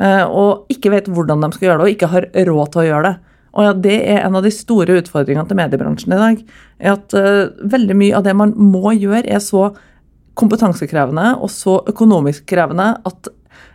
eh, 0.00 0.24
Og 0.24 0.66
ikke 0.68 0.90
vet 0.90 1.06
hvordan 1.06 1.40
de 1.40 1.52
skal 1.52 1.68
gjøre 1.68 1.78
det, 1.78 1.86
og 1.86 1.94
ikke 1.94 2.12
har 2.12 2.28
råd 2.50 2.72
til 2.72 2.82
å 2.82 2.88
gjøre 2.88 3.08
det. 3.08 3.16
Og 3.54 3.64
ja, 3.64 3.72
Det 3.72 3.96
er 4.10 4.24
en 4.24 4.36
av 4.36 4.42
de 4.42 4.50
store 4.50 4.98
utfordringene 4.98 5.46
til 5.46 5.56
mediebransjen 5.56 6.12
i 6.12 6.22
dag. 6.22 6.44
er 6.80 6.92
at 6.92 7.14
eh, 7.14 7.50
Veldig 7.62 7.96
mye 7.96 8.16
av 8.16 8.24
det 8.24 8.34
man 8.34 8.54
må 8.56 8.92
gjøre, 8.92 9.26
er 9.30 9.38
så 9.38 9.74
kompetansekrevende 10.34 11.38
og 11.38 11.50
så 11.50 11.78
økonomisk 11.86 12.46
krevende 12.50 12.96
at 13.06 13.28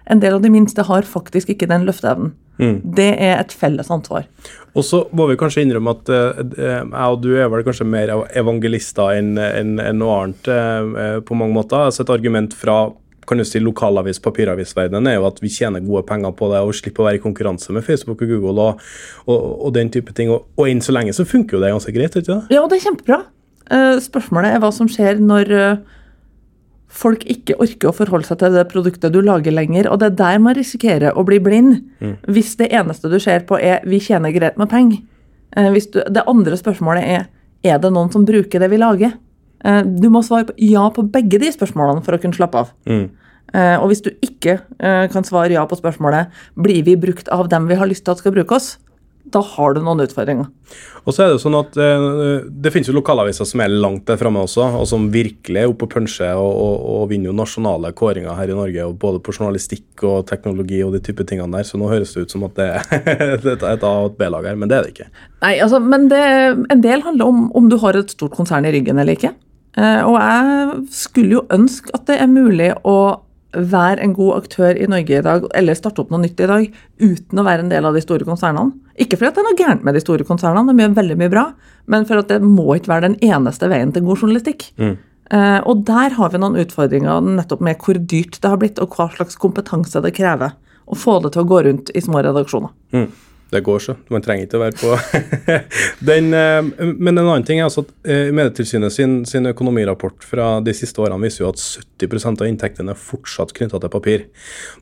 en 0.10 0.22
del 0.22 0.38
av 0.38 0.44
de 0.44 0.52
minste 0.54 0.86
har 0.88 1.08
faktisk 1.08 1.52
ikke 1.54 1.70
den 1.70 1.88
løfteevnen. 1.90 2.36
Det 2.60 3.12
er 3.16 3.38
et 3.40 3.54
felles 3.56 3.88
ansvar. 3.94 4.26
Og 4.76 4.84
så 4.84 5.06
må 5.16 5.30
vi 5.30 5.38
kanskje 5.40 5.64
innrømme 5.64 5.94
at 5.96 6.10
eh, 6.12 6.42
eh, 6.60 6.82
jeg 6.84 7.14
og 7.14 7.22
du 7.24 7.30
er 7.40 7.48
vel 7.52 7.64
kanskje 7.64 7.88
mer 7.88 8.12
evangelister 8.38 9.14
enn 9.16 9.38
en, 9.40 9.78
en 9.80 10.02
noe 10.02 10.18
annet 10.18 10.50
eh, 10.52 11.20
på 11.26 11.38
mange 11.40 11.56
måter. 11.56 11.88
Altså 11.88 12.04
et 12.04 12.12
argument 12.14 12.56
fra 12.56 12.82
kan 13.30 13.38
du 13.38 13.46
si 13.46 13.62
lokalavis, 13.62 14.18
papiravisverdenen 14.26 15.06
er 15.12 15.20
jo 15.20 15.28
at 15.28 15.38
vi 15.44 15.52
tjener 15.54 15.84
gode 15.86 16.02
penger 16.10 16.34
på 16.36 16.48
det 16.50 16.64
og 16.66 16.74
slipper 16.74 17.04
å 17.04 17.08
være 17.08 17.20
i 17.20 17.22
konkurranse 17.22 17.76
med 17.76 17.86
Facebook 17.86 18.24
og 18.26 18.32
Google 18.34 18.66
og, 18.66 18.82
og, 19.30 19.44
og 19.68 19.76
den 19.76 19.92
type 19.94 20.16
ting. 20.18 20.32
Og, 20.34 20.50
og 20.58 20.66
enn 20.66 20.82
så 20.84 20.96
lenge 20.96 21.14
så 21.16 21.28
funker 21.30 21.58
jo 21.58 21.62
det 21.64 21.70
ganske 21.76 21.94
greit, 21.94 22.18
ikke 22.18 22.34
det? 22.34 22.58
Ja, 22.58 22.66
det 22.66 22.80
er 22.80 22.88
kjempebra. 22.88 23.22
Spørsmålet 24.02 24.56
er 24.56 24.64
hva 24.64 24.72
som 24.74 24.90
skjer 24.90 25.22
når 25.22 25.54
folk 26.90 27.24
ikke 27.30 27.58
orker 27.62 27.92
å 27.92 27.96
forholde 27.96 28.28
seg 28.28 28.40
til 28.42 28.56
det 28.58 28.66
produktet 28.72 29.14
du 29.14 29.22
lager 29.22 29.54
lenger. 29.54 29.90
Og 29.92 30.02
det 30.02 30.12
er 30.12 30.18
der 30.24 30.42
man 30.42 30.58
risikerer 30.58 31.16
å 31.16 31.24
bli 31.26 31.40
blind. 31.40 31.84
Hvis 32.28 32.56
det 32.58 32.72
eneste 32.74 33.12
du 33.12 33.20
ser 33.20 33.46
på 33.46 33.60
er 33.62 33.82
'vi 33.86 34.00
tjener 34.00 34.32
greit 34.34 34.58
med 34.58 34.70
penger'. 34.70 35.04
Eh, 35.56 35.72
det 35.74 36.24
andre 36.28 36.58
spørsmålet 36.58 37.04
er 37.04 37.28
'er 37.64 37.78
det 37.80 37.92
noen 37.94 38.12
som 38.12 38.26
bruker 38.26 38.60
det 38.60 38.70
vi 38.70 38.78
lager'? 38.78 39.14
Eh, 39.64 39.84
Du 39.84 40.10
må 40.10 40.24
svare 40.24 40.46
på 40.46 40.54
ja 40.58 40.90
på 40.90 41.10
begge 41.12 41.40
de 41.40 41.52
spørsmålene 41.52 42.04
for 42.04 42.14
å 42.14 42.22
kunne 42.22 42.34
slappe 42.34 42.56
av. 42.56 42.72
Eh, 42.88 43.78
Og 43.82 43.90
hvis 43.90 44.02
du 44.04 44.12
ikke 44.22 44.60
kan 45.12 45.24
svare 45.24 45.52
ja 45.52 45.66
på 45.66 45.80
spørsmålet 45.80 46.28
'blir 46.58 46.84
vi 46.84 46.96
brukt 46.96 47.28
av 47.30 47.50
dem 47.50 47.68
vi 47.68 47.76
har 47.76 47.88
lyst 47.88 48.06
til 48.06 48.12
at 48.12 48.18
skal 48.18 48.32
bruke 48.32 48.56
oss', 48.56 48.78
da 49.30 49.42
har 49.46 49.76
du 49.76 49.82
noen 49.84 50.02
utfordringer. 50.04 50.48
Og 51.06 51.14
så 51.14 51.24
er 51.24 51.30
Det 51.30 51.38
jo 51.38 51.42
sånn 51.44 51.58
at 51.60 51.78
eh, 51.82 52.06
det 52.50 52.72
finnes 52.74 52.90
jo 52.90 52.96
lokalaviser 52.98 53.48
som 53.48 53.62
er 53.64 53.74
langt 53.74 54.06
der 54.10 54.20
framme 54.20 54.42
også, 54.46 54.66
og 54.80 54.86
som 54.90 55.10
virkelig 55.14 55.62
er 55.62 55.72
oppe 55.72 55.88
og 55.88 55.94
puncher 55.94 56.38
og, 56.38 56.50
og, 56.50 56.86
og 56.94 57.04
vinner 57.12 57.32
jo 57.32 57.36
nasjonale 57.38 57.92
kåringer 57.98 58.38
her 58.38 58.52
i 58.52 58.58
Norge, 58.58 58.86
og 58.86 58.98
både 59.02 59.22
på 59.26 59.36
journalistikk 59.36 60.06
og 60.08 60.28
teknologi 60.30 60.82
og 60.86 60.96
de 60.96 61.04
type 61.06 61.26
tingene 61.30 61.60
der. 61.60 61.68
Så 61.68 61.82
nå 61.82 61.90
høres 61.92 62.14
det 62.16 62.26
ut 62.26 62.36
som 62.36 62.46
at 62.48 62.58
det 62.60 62.70
er 62.70 63.46
et 63.54 63.66
A- 63.66 63.94
og 64.04 64.12
et 64.12 64.20
B-lag 64.20 64.50
her, 64.52 64.60
men 64.60 64.72
det 64.72 64.80
er 64.80 64.88
det 64.88 64.96
ikke. 64.96 65.10
Nei, 65.44 65.56
altså, 65.64 65.82
men 65.84 66.10
det, 66.12 66.24
en 66.74 66.84
del 66.86 67.06
handler 67.06 67.32
om 67.32 67.46
om 67.60 67.70
du 67.72 67.80
har 67.82 67.98
et 67.98 68.12
stort 68.14 68.36
konsern 68.38 68.68
i 68.68 68.74
ryggen 68.76 69.00
eller 69.02 69.18
ikke. 69.18 69.34
Eh, 69.78 70.04
og 70.04 70.18
jeg 70.18 70.86
skulle 70.94 71.40
jo 71.40 71.48
ønske 71.54 71.94
at 71.96 72.08
det 72.10 72.20
er 72.22 72.32
mulig 72.32 72.74
å 72.88 73.00
være 73.54 74.04
en 74.06 74.14
god 74.14 74.44
aktør 74.44 74.78
i 74.78 74.88
Norge 74.90 75.18
i 75.18 75.26
dag, 75.26 75.46
eller 75.58 75.78
starte 75.78 76.04
opp 76.04 76.12
noe 76.14 76.22
nytt 76.22 76.42
i 76.44 76.50
dag, 76.50 76.66
uten 77.02 77.42
å 77.42 77.46
være 77.48 77.66
en 77.66 77.72
del 77.72 77.88
av 77.90 77.98
de 77.98 78.04
store 78.04 78.28
konsernene. 78.28 78.76
Ikke 79.00 79.18
fordi 79.18 79.32
det 79.34 79.42
er 79.42 79.48
noe 79.48 79.60
gærent 79.60 79.86
med 79.88 79.98
de 79.98 80.04
store 80.04 80.28
konsernene, 80.28 80.74
de 80.76 80.86
gjør 80.86 80.98
veldig 81.00 81.18
mye 81.20 81.34
bra, 81.34 81.46
men 81.90 82.06
for 82.10 82.22
at 82.22 82.30
det 82.30 82.42
må 82.46 82.68
ikke 82.76 82.94
være 82.94 83.08
den 83.10 83.20
eneste 83.26 83.70
veien 83.72 83.94
til 83.96 84.06
god 84.06 84.22
journalistikk. 84.22 84.68
Eh, 85.30 85.60
og 85.70 85.84
der 85.86 86.16
har 86.18 86.34
vi 86.34 86.42
noen 86.42 86.58
utfordringer 86.62 87.26
nettopp 87.26 87.62
med 87.66 87.82
hvor 87.86 87.98
dyrt 88.02 88.40
det 88.42 88.50
har 88.50 88.62
blitt, 88.62 88.82
og 88.82 88.98
hva 88.98 89.10
slags 89.14 89.38
kompetanse 89.42 90.02
det 90.06 90.14
krever 90.18 90.56
å 90.90 90.98
få 90.98 91.20
det 91.24 91.34
til 91.36 91.46
å 91.46 91.50
gå 91.50 91.64
rundt 91.68 91.92
i 91.94 92.02
små 92.02 92.24
redaksjoner. 92.26 92.74
Mm. 92.96 93.10
Det 93.50 93.64
går 93.66 93.80
så. 93.82 93.96
Man 94.14 94.22
trenger 94.22 94.46
ikke 94.46 94.60
å 94.60 94.62
være 94.62 94.78
på 94.78 94.92
den. 96.10 96.34
eh, 96.38 96.60
Men 96.86 97.16
en 97.16 97.24
annen 97.26 97.46
ting 97.48 97.62
er 97.62 97.66
altså 97.66 97.82
at 97.88 97.94
eh, 98.06 98.30
Medietilsynet 98.36 98.94
sin, 98.94 99.16
sin 99.26 99.50
økonomirapport 99.50 100.26
fra 100.26 100.52
de 100.62 100.76
siste 100.78 101.02
årene 101.02 101.18
viser 101.26 101.46
jo 101.46 101.50
at 101.54 101.64
70% 101.64 102.44
av 102.44 102.52
inntektene 102.52 102.94
er 102.94 103.02
fortsatt 103.10 103.56
knytta 103.58 103.82
til 103.82 103.94
papir. 103.94 104.28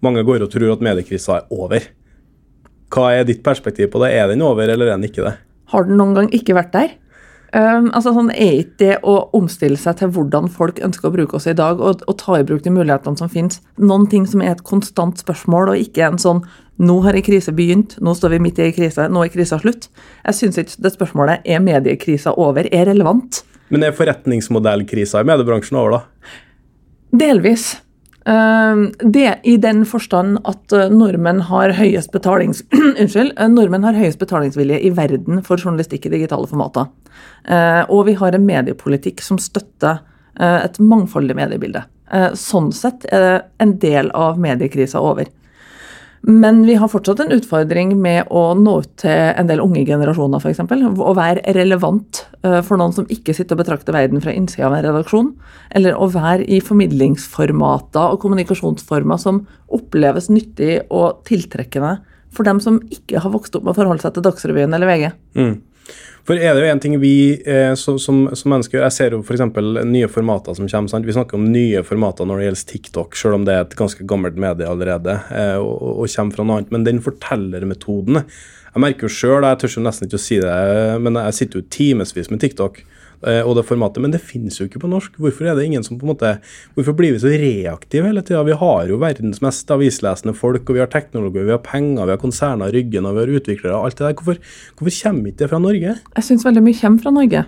Mange 0.03 0.25
går 0.27 0.43
og 0.43 0.51
tror 0.51 0.75
at 0.75 0.83
mediekrisa 0.83 1.39
er 1.39 1.49
over. 1.55 1.87
Hva 2.91 3.09
er 3.15 3.27
ditt 3.27 3.43
perspektiv 3.43 3.91
på 3.93 4.03
det? 4.03 4.13
Er 4.15 4.31
den 4.31 4.43
over, 4.43 4.67
eller 4.67 4.91
er 4.91 4.97
den 4.97 5.07
ikke 5.07 5.25
det? 5.25 5.37
Har 5.71 5.87
den 5.87 5.99
noen 5.99 6.15
gang 6.15 6.29
ikke 6.35 6.55
vært 6.55 6.75
der? 6.75 6.95
Um, 7.55 7.87
altså 7.95 8.11
sånn 8.11 8.27
Er 8.35 8.57
ikke 8.59 8.77
det 8.81 8.95
å 9.07 9.13
omstille 9.37 9.79
seg 9.79 10.01
til 10.01 10.09
hvordan 10.11 10.49
folk 10.51 10.81
ønsker 10.83 11.07
å 11.07 11.13
bruke 11.15 11.37
oss 11.39 11.47
i 11.47 11.55
dag, 11.55 11.79
og, 11.79 12.03
og 12.03 12.17
ta 12.19 12.35
i 12.35 12.43
bruk 12.47 12.65
de 12.65 12.73
mulighetene 12.75 13.19
som 13.19 13.31
finnes, 13.31 13.61
noen 13.79 14.07
ting 14.11 14.27
som 14.27 14.43
er 14.43 14.51
et 14.51 14.63
konstant 14.67 15.15
spørsmål, 15.23 15.71
og 15.71 15.83
ikke 15.85 16.09
en 16.09 16.19
sånn 16.19 16.43
'nå 16.77 16.99
har 17.03 17.17
ei 17.17 17.25
krise 17.25 17.51
begynt, 17.51 17.97
nå 18.01 18.13
står 18.13 18.35
vi 18.35 18.39
midt 18.39 18.59
i 18.59 18.67
ei 18.67 18.75
krise, 18.75 19.07
nå 19.09 19.23
er 19.25 19.33
krisa 19.33 19.57
slutt'? 19.57 19.89
Jeg 20.25 20.35
syns 20.35 20.57
ikke 20.57 20.81
det 20.81 20.93
spørsmålet 20.93 21.41
'er 21.45 21.59
mediekrisa 21.59 22.33
over?' 22.37 22.69
er 22.71 22.85
relevant. 22.85 23.43
Men 23.69 23.83
er 23.83 23.91
forretningsmodellkrisa 23.91 25.21
i 25.21 25.27
mediebransjen 25.27 25.77
over, 25.77 25.91
da? 25.91 26.01
Delvis. 27.17 27.81
Um, 28.27 28.89
det 28.99 29.39
I 29.43 29.55
den 29.57 29.85
forstand 29.87 30.41
at 30.43 30.73
uh, 30.75 30.89
nordmenn 30.91 31.39
har 31.47 31.71
høyest 31.77 32.11
betalings... 32.11 32.63
Uh, 32.97 33.47
nordmenn 33.47 33.85
har 33.85 33.95
høyest 33.95 34.19
betalingsvilje 34.19 34.79
i 34.83 34.89
verden 34.91 35.43
for 35.45 35.61
journalistikk 35.61 36.07
i 36.07 36.11
digitale 36.15 36.47
formater. 36.49 36.89
Uh, 37.47 37.85
og 37.93 38.07
vi 38.09 38.17
har 38.19 38.35
en 38.35 38.47
mediepolitikk 38.47 39.21
som 39.23 39.39
støtter 39.39 40.03
et 40.37 40.75
mangfoldig 40.77 41.33
mediebilde. 41.33 41.79
Sånn 42.37 42.67
sett 42.75 43.07
er 43.09 43.23
det 43.23 43.37
en 43.63 43.71
del 43.81 44.11
av 44.13 44.35
mediekrisa 44.37 44.99
over. 45.01 45.25
Men 46.25 46.63
vi 46.65 46.75
har 46.75 46.89
fortsatt 46.89 47.21
en 47.23 47.31
utfordring 47.35 47.93
med 48.01 48.31
å 48.33 48.49
nå 48.57 48.73
ut 48.81 48.89
til 49.03 49.13
en 49.13 49.49
del 49.49 49.61
unge 49.63 49.83
generasjoner, 49.85 50.41
f.eks. 50.41 50.63
Å 50.65 51.13
være 51.17 51.53
relevant 51.55 52.23
eh, 52.41 52.59
for 52.65 52.81
noen 52.81 52.95
som 52.95 53.07
ikke 53.13 53.35
sitter 53.37 53.55
og 53.55 53.61
betrakter 53.61 53.95
verden 53.95 54.23
fra 54.23 54.33
innsida 54.33 54.67
av 54.67 54.77
en 54.79 54.85
redaksjon. 54.87 55.31
Eller 55.77 55.95
å 55.95 56.09
være 56.11 56.47
i 56.49 56.59
formidlingsformater 56.63 58.15
og 58.15 58.21
kommunikasjonsformer 58.25 59.21
som 59.21 59.43
oppleves 59.77 60.31
nyttig 60.33 60.81
og 60.89 61.23
tiltrekkende 61.29 61.99
for 62.33 62.47
dem 62.47 62.59
som 62.63 62.81
ikke 62.93 63.21
har 63.23 63.33
vokst 63.33 63.55
opp 63.55 63.65
med 63.65 63.75
å 63.75 63.79
forholde 63.79 64.03
seg 64.03 64.17
til 64.17 64.25
Dagsrevyen 64.25 64.75
eller 64.75 64.89
VG. 64.89 65.09
For 66.27 66.35
er 66.35 66.57
det 66.57 66.65
jo 66.65 66.71
en 66.73 66.81
ting 66.83 66.95
vi 66.99 67.11
eh, 67.47 67.71
som, 67.79 67.95
som, 68.01 68.25
mennesker 68.27 68.75
gjør 68.75 68.83
Jeg 68.89 68.95
ser 68.97 69.13
jo 69.15 69.21
f.eks. 69.23 69.45
nye 69.87 70.09
formater 70.11 70.57
som 70.57 70.67
kommer. 70.67 70.91
Sant? 70.91 71.07
Vi 71.07 71.15
snakker 71.15 71.39
om 71.39 71.45
nye 71.53 71.83
formater 71.87 72.27
når 72.27 72.41
det 72.41 72.47
gjelder 72.49 72.65
TikTok, 72.73 73.15
selv 73.15 73.37
om 73.39 73.45
det 73.47 73.55
er 73.55 73.63
et 73.63 73.77
ganske 73.79 74.03
gammelt 74.09 74.35
medie 74.35 74.67
allerede 74.67 75.15
eh, 75.31 75.55
og- 75.55 76.03
og 76.03 76.11
kommer 76.11 76.35
fra 76.35 76.43
noe 76.43 76.57
annet. 76.59 76.71
Men 76.75 76.83
den 76.83 76.99
fortellermetoden 77.05 78.23
Jeg 78.23 78.83
merker 78.83 79.07
jo 79.07 79.15
sjøl, 79.15 79.41
jeg 79.47 79.57
tør 79.57 79.75
jo 79.77 79.81
nesten 79.87 80.05
ikke 80.05 80.19
å 80.19 80.21
si 80.21 80.35
det, 80.43 81.01
men 81.01 81.15
jeg 81.17 81.33
sitter 81.33 81.61
jo 81.61 81.69
timevis 81.73 82.29
med 82.29 82.43
TikTok. 82.43 82.83
Eh, 83.25 83.41
Og 83.41 83.55
det 83.57 83.65
formatet, 83.65 84.01
Men 84.01 84.11
det 84.13 84.21
finnes 84.21 84.59
jo 84.59 84.67
ikke 84.67 84.81
på 84.83 84.89
norsk. 84.91 85.17
Hvorfor 85.17 85.47
er 85.47 85.55
det 85.55 85.65
ingen 85.65 85.83
som 85.83 85.97
på 85.97 86.05
en 86.05 86.13
måte, 86.13 86.37
hvorfor 86.75 86.95
blir 86.97 87.15
vi 87.15 87.23
så 87.23 87.31
reaktive 87.31 88.07
hele 88.09 88.21
tida? 88.21 88.43
Vi 88.43 88.57
har 88.57 88.87
jo 88.87 88.97
verdens 89.01 89.41
mest 89.41 89.71
avislesende 89.73 90.35
folk, 90.37 90.67
og 90.69 90.77
vi 90.77 90.83
har 90.83 90.91
teknologi, 90.91 91.43
vi 91.43 91.55
har 91.55 91.63
penger, 91.63 92.05
vi 92.05 92.15
har 92.15 92.21
konserner 92.21 92.69
i 92.69 92.77
ryggen, 92.77 93.05
og 93.05 93.15
vi 93.15 93.23
har 93.23 93.35
utviklere. 93.39 93.75
og 93.75 93.85
alt 93.85 93.97
det 93.97 94.07
der. 94.07 94.17
Hvorfor, 94.19 94.41
hvorfor 94.77 94.97
kommer 95.03 95.27
ikke 95.31 95.43
det 95.43 95.49
fra 95.49 95.59
Norge? 95.59 95.95
Jeg 96.15 96.23
syns 96.23 96.45
veldig 96.45 96.63
mye 96.63 96.81
kommer 96.81 97.01
fra 97.01 97.15
Norge. 97.15 97.45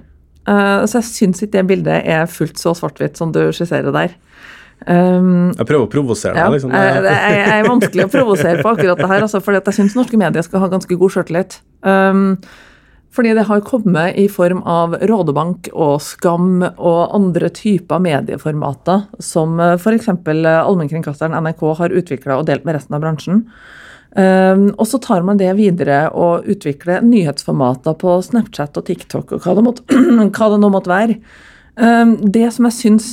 Uh, 0.49 0.85
så 0.87 1.01
jeg 1.01 1.09
syns 1.11 1.43
ikke 1.43 1.57
det 1.57 1.67
bildet 1.67 2.07
er 2.09 2.25
fullt 2.31 2.57
så 2.57 2.73
svart-hvitt 2.73 3.19
som 3.19 3.33
du 3.35 3.41
skisserer 3.53 3.93
der. 3.93 4.15
Um, 4.87 5.51
Jeg 5.57 5.67
prøver 5.67 5.85
å 5.85 5.91
provosere 5.91 6.33
deg. 6.33 6.39
Ja, 6.39 6.47
liksom. 6.53 6.71
jeg, 6.71 7.03
jeg, 7.03 7.35
jeg 7.35 7.59
er 7.59 7.67
vanskelig 7.67 8.05
å 8.05 8.11
provosere 8.13 8.63
på 8.63 8.71
akkurat 8.71 9.01
det 9.01 9.09
her, 9.11 9.25
altså, 9.27 9.41
fordi 9.43 9.59
jeg 9.59 9.77
syns 9.81 9.97
norske 9.97 10.19
medier 10.19 10.45
skal 10.45 10.63
ha 10.63 10.69
ganske 10.71 10.97
god 11.01 11.15
sjøltillit. 11.15 11.59
Um, 11.83 12.39
fordi 13.15 13.33
det 13.33 13.47
har 13.49 13.65
kommet 13.65 14.17
i 14.21 14.27
form 14.29 14.61
av 14.69 14.93
Rådebank 15.09 15.71
og 15.73 15.97
Skam 16.05 16.61
og 16.61 17.15
andre 17.15 17.49
typer 17.49 18.01
medieformater 18.05 19.07
som 19.23 19.57
f.eks. 19.57 20.11
allmennkringkasteren 20.13 21.33
NRK 21.41 21.63
har 21.81 21.95
utvikla 22.01 22.37
og 22.37 22.45
delt 22.51 22.67
med 22.67 22.77
resten 22.77 22.97
av 22.97 23.01
bransjen. 23.03 23.43
Um, 24.09 24.71
og 24.81 24.87
så 24.89 24.97
tar 25.01 25.21
man 25.21 25.37
det 25.37 25.51
videre 25.57 26.07
og 26.17 26.47
utvikler 26.49 27.03
nyhetsformater 27.05 27.93
på 28.01 28.15
Snapchat 28.25 28.77
og 28.77 28.87
TikTok 28.87 29.35
og 29.35 29.43
hva 29.45 29.53
det, 29.57 29.65
måtte, 29.65 29.99
hva 30.37 30.47
det 30.53 30.61
nå 30.61 30.71
måtte 30.73 30.93
være. 30.93 31.17
Um, 31.77 32.15
det 32.25 32.47
som 32.55 32.69
jeg 32.69 32.77
syns 32.77 33.11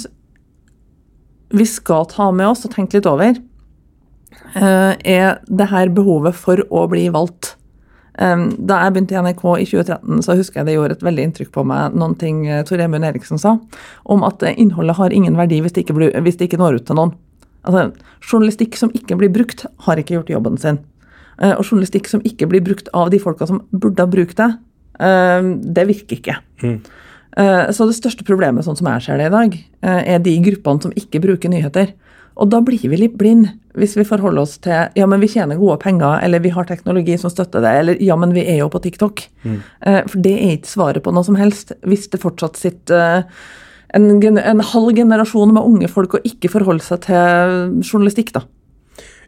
vi 1.56 1.66
skal 1.68 2.08
ta 2.10 2.30
med 2.34 2.48
oss 2.48 2.64
og 2.66 2.72
tenke 2.74 2.98
litt 2.98 3.08
over, 3.08 3.36
eh, 4.56 4.92
er 4.98 5.38
det 5.46 5.68
her 5.70 5.92
behovet 5.94 6.34
for 6.34 6.62
å 6.70 6.86
bli 6.90 7.06
valgt. 7.14 7.54
Da 8.16 8.78
jeg 8.80 8.92
begynte 8.94 9.12
i 9.12 9.20
NRK 9.20 9.42
i 9.60 9.66
2013, 9.68 10.22
så 10.24 10.36
husker 10.38 10.60
jeg 10.60 10.68
det 10.70 10.76
gjorde 10.78 10.96
et 10.96 11.04
veldig 11.04 11.24
inntrykk 11.28 11.50
på 11.52 11.64
meg 11.68 11.96
noen 12.00 12.14
ting 12.16 12.46
eh, 12.48 12.62
Tor 12.64 12.80
Emund 12.80 13.04
Eriksen 13.04 13.40
sa, 13.40 13.58
om 14.08 14.24
at 14.24 14.42
eh, 14.46 14.56
innholdet 14.56 14.96
har 14.96 15.12
ingen 15.12 15.36
verdi 15.36 15.58
hvis 15.60 15.76
det 15.76 15.84
ikke, 15.84 15.98
blir, 15.98 16.14
hvis 16.24 16.38
det 16.40 16.48
ikke 16.48 16.60
når 16.62 16.78
ut 16.78 16.86
til 16.88 16.96
noen. 16.96 17.12
Altså, 17.68 17.90
Journalistikk 18.24 18.78
som 18.80 18.92
ikke 18.96 19.18
blir 19.20 19.32
brukt, 19.34 19.66
har 19.84 20.00
ikke 20.00 20.16
gjort 20.16 20.32
jobben 20.32 20.56
sin. 20.62 20.80
Eh, 21.42 21.52
Og 21.52 21.66
journalistikk 21.66 22.08
som 22.08 22.24
ikke 22.24 22.48
blir 22.48 22.64
brukt 22.64 22.88
av 22.96 23.12
de 23.12 23.20
folka 23.20 23.50
som 23.50 23.60
burde 23.74 24.00
ha 24.00 24.08
brukt 24.08 24.40
det, 24.40 24.54
det 24.96 25.82
virker 25.84 26.16
ikke. 26.16 26.34
Mm. 26.62 26.78
Så 27.76 27.84
det 27.84 27.98
største 27.98 28.24
problemet, 28.24 28.64
sånn 28.64 28.78
som 28.78 28.86
jeg 28.88 29.02
ser 29.04 29.18
det 29.20 29.26
i 29.28 29.32
dag, 29.34 29.56
er 29.84 30.22
de 30.24 30.32
gruppene 30.40 30.80
som 30.80 30.94
ikke 30.96 31.20
bruker 31.20 31.52
nyheter. 31.52 31.90
Og 32.40 32.48
da 32.48 32.62
blir 32.64 32.80
vi 32.80 32.96
litt 32.96 33.18
blind 33.20 33.50
hvis 33.76 33.96
vi 33.98 34.06
forholder 34.08 34.42
oss 34.42 34.56
til 34.64 34.96
ja, 34.96 35.06
men 35.08 35.22
vi 35.22 35.30
tjener 35.30 35.60
gode 35.60 35.78
penger, 35.82 36.18
eller 36.24 36.42
vi 36.44 36.52
har 36.54 36.68
teknologi 36.68 37.18
som 37.20 37.32
støtter 37.32 37.64
det, 37.64 37.74
eller 37.80 38.02
ja, 38.02 38.16
men 38.18 38.34
vi 38.36 38.46
er 38.48 38.62
jo 38.62 38.70
på 38.72 38.80
TikTok. 38.84 39.22
Mm. 39.44 39.60
For 39.82 40.18
det 40.24 40.34
er 40.34 40.56
ikke 40.56 40.72
svaret 40.72 41.04
på 41.04 41.12
noe 41.14 41.26
som 41.26 41.38
helst, 41.38 41.74
hvis 41.86 42.08
det 42.12 42.22
fortsatt 42.22 42.58
sitter 42.60 43.20
eh, 43.20 43.46
en, 43.96 44.10
en 44.38 44.64
halv 44.72 44.92
generasjon 44.96 45.54
med 45.54 45.68
unge 45.68 45.90
folk 45.92 46.18
og 46.18 46.28
ikke 46.28 46.50
forholder 46.52 46.84
seg 46.84 47.04
til 47.06 47.82
journalistikk, 47.84 48.34
da. 48.36 48.46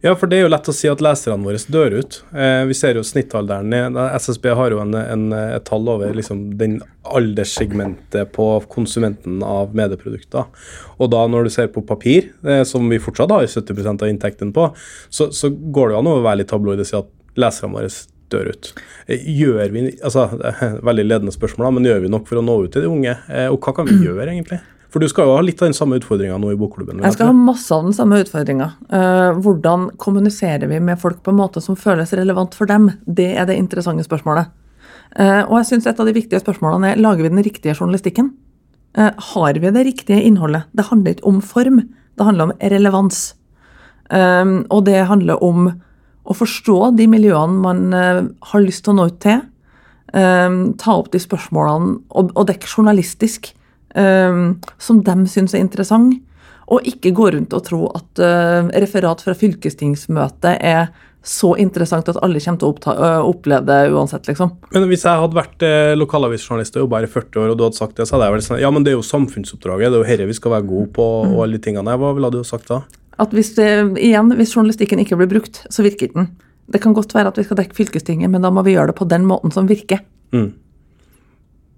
Ja, 0.05 0.13
for 0.15 0.31
det 0.31 0.39
er 0.39 0.45
jo 0.47 0.51
lett 0.53 0.69
å 0.71 0.75
si 0.77 0.87
at 0.91 1.01
leserne 1.03 1.43
våre 1.43 1.59
dør 1.75 1.97
ut. 1.99 2.21
Eh, 2.31 2.63
vi 2.71 2.77
ser 2.79 2.99
jo 2.99 3.03
snittalderen 3.07 3.71
ned. 3.73 3.97
SSB 4.15 4.53
har 4.55 4.75
jo 4.75 4.79
en, 4.83 4.95
en, 4.95 5.25
et 5.35 5.65
tall 5.67 5.89
over 5.91 6.15
liksom, 6.15 6.45
den 6.61 6.77
alderssegmentet 7.09 8.31
på 8.37 8.47
konsumenten 8.71 9.41
av 9.43 9.75
medieprodukter. 9.77 10.47
Og 10.99 11.11
da 11.11 11.25
når 11.31 11.49
du 11.49 11.55
ser 11.55 11.73
på 11.75 11.83
papir, 11.87 12.31
eh, 12.47 12.63
som 12.69 12.87
vi 12.91 13.01
fortsatt 13.03 13.35
har 13.35 13.49
70% 13.51 14.07
av 14.07 14.13
inntekten 14.13 14.55
på, 14.55 14.69
så, 15.11 15.31
så 15.35 15.51
går 15.51 15.91
det 15.91 15.99
jo 15.99 16.05
an 16.05 16.13
å 16.13 16.21
være 16.23 16.43
litt 16.45 16.53
tabloid 16.53 16.85
og 16.85 16.89
si 16.89 16.99
at 16.99 17.11
leserne 17.39 17.75
våre 17.75 17.91
dør 18.33 18.51
ut. 18.55 18.73
Eh, 19.09 19.29
Gjør 19.35 19.75
vi, 19.75 19.85
altså, 20.05 20.29
det 20.39 20.55
er 20.69 20.81
Veldig 20.89 21.07
ledende 21.09 21.35
spørsmål, 21.35 21.73
men 21.75 21.91
gjør 21.91 22.05
vi 22.07 22.13
nok 22.13 22.29
for 22.31 22.41
å 22.41 22.45
nå 22.45 22.59
ut 22.65 22.75
til 22.75 22.87
de 22.87 22.93
unge? 22.93 23.19
Eh, 23.33 23.49
Og 23.51 23.59
hva 23.65 23.75
kan 23.77 23.89
vi 23.89 23.99
gjøre, 24.05 24.31
egentlig? 24.31 24.61
For 24.89 25.05
du 25.05 25.09
skal 25.11 25.29
jo 25.29 25.35
ha 25.37 25.41
litt 25.45 25.61
av 25.61 25.69
den 25.69 25.77
samme 25.77 25.99
utfordringa 26.01 26.39
nå 26.41 26.55
i 26.55 26.59
bokklubben. 26.59 27.03
Jeg 27.05 27.17
skal 27.17 27.29
ha 27.29 27.37
masse 27.37 27.69
av 27.77 27.85
den 27.85 27.97
samme 27.97 28.23
utfordringa. 28.23 28.71
Eh, 28.89 29.41
hvordan 29.45 29.91
kommuniserer 30.01 30.71
vi 30.71 30.79
med 30.81 31.01
folk 31.01 31.21
på 31.25 31.35
en 31.35 31.41
måte 31.43 31.61
som 31.65 31.77
føles 31.77 32.15
relevant 32.17 32.57
for 32.57 32.71
dem? 32.71 32.89
Det 33.05 33.35
er 33.37 33.49
det 33.49 33.59
interessante 33.61 34.07
spørsmålet. 34.07 34.49
Eh, 35.21 35.43
og 35.43 35.59
jeg 35.61 35.69
synes 35.73 35.89
et 35.91 36.01
av 36.01 36.09
de 36.09 36.15
viktige 36.17 36.41
spørsmålene 36.41 36.95
er 36.95 37.03
lager 37.05 37.27
vi 37.27 37.33
den 37.35 37.45
riktige 37.45 37.77
journalistikken. 37.77 38.33
Eh, 38.97 39.11
har 39.35 39.61
vi 39.61 39.75
det 39.77 39.85
riktige 39.91 40.23
innholdet? 40.25 40.71
Det 40.73 40.89
handler 40.89 41.19
ikke 41.19 41.29
om 41.35 41.43
form, 41.45 41.83
det 42.17 42.29
handler 42.31 42.49
om 42.49 42.57
relevans. 42.73 43.35
Og 44.09 44.87
det 44.87 45.03
handler 45.05 45.43
om 45.45 45.67
å 45.69 46.33
forstå 46.33 46.97
de 46.97 47.05
miljøene 47.13 47.61
man 47.61 47.93
har 47.93 48.63
lyst 48.65 48.87
til 48.87 48.95
å 48.95 48.97
nå 48.97 49.05
ut 49.11 49.19
til. 49.21 49.43
ta 50.09 50.95
opp 50.95 51.11
de 51.13 51.21
spørsmålene 51.21 51.99
og, 52.09 52.33
og 52.33 52.47
dekke 52.49 52.71
journalistisk 52.73 53.51
som 53.99 55.03
de 55.03 55.15
syns 55.31 55.55
er 55.57 55.65
interessant. 55.65 56.17
Og 56.69 56.85
ikke 56.89 57.15
gå 57.17 57.31
rundt 57.33 57.55
og 57.57 57.65
tro 57.65 57.87
at 57.97 58.21
eh, 58.21 58.71
referat 58.85 59.23
fra 59.25 59.35
fylkestingsmøtet 59.37 60.59
er 60.61 60.91
så 61.29 61.55
interessant 61.61 62.09
at 62.09 62.19
alle 62.25 62.41
kommer 62.41 62.61
til 62.61 62.69
å 62.69 62.73
oppta, 62.73 62.93
øh, 62.95 63.29
oppleve 63.29 63.67
det 63.69 63.93
uansett, 63.93 64.29
liksom. 64.31 64.53
Men 64.73 64.87
hvis 64.89 65.05
jeg 65.05 65.23
hadde 65.23 65.37
vært 65.37 65.65
eh, 65.67 65.95
lokalavisjournalist 65.99 66.77
og 66.77 66.85
jobba 66.85 67.01
her 67.01 67.09
i 67.09 67.13
40 67.13 67.41
år, 67.43 67.53
og 67.53 67.59
du 67.59 67.65
hadde 67.67 67.81
sagt 67.81 67.97
det, 67.99 68.07
så 68.09 68.17
hadde 68.17 68.29
jeg 68.29 68.37
vært 68.37 68.47
sånn 68.47 68.63
Ja, 68.63 68.71
men 68.75 68.85
det 68.85 68.93
er 68.93 68.99
jo 68.99 69.07
samfunnsoppdraget, 69.09 69.89
det 69.89 69.99
er 69.99 70.05
jo 70.05 70.09
dette 70.13 70.29
vi 70.31 70.39
skal 70.39 70.55
være 70.59 70.69
gode 70.69 70.93
på, 70.97 71.09
og 71.25 71.43
alle 71.45 71.59
de 71.59 71.65
tingene 71.65 71.89
der. 71.89 72.01
Hva 72.01 72.13
ville 72.17 72.33
du 72.37 72.41
sagt 72.47 72.71
da? 72.71 72.83
At 73.19 73.35
hvis, 73.35 73.55
det, 73.57 73.69
igjen, 74.05 74.31
hvis 74.39 74.55
journalistikken 74.55 75.03
ikke 75.03 75.19
blir 75.19 75.33
brukt, 75.33 75.65
så 75.73 75.85
virker 75.85 76.13
den. 76.15 76.31
Det 76.69 76.85
kan 76.85 76.95
godt 76.97 77.17
være 77.17 77.33
at 77.33 77.41
vi 77.41 77.49
skal 77.49 77.59
dekke 77.65 77.77
fylkestinget, 77.77 78.31
men 78.31 78.45
da 78.45 78.53
må 78.55 78.63
vi 78.67 78.77
gjøre 78.77 78.93
det 78.93 79.01
på 79.01 79.09
den 79.09 79.25
måten 79.27 79.53
som 79.55 79.69
virker. 79.69 80.05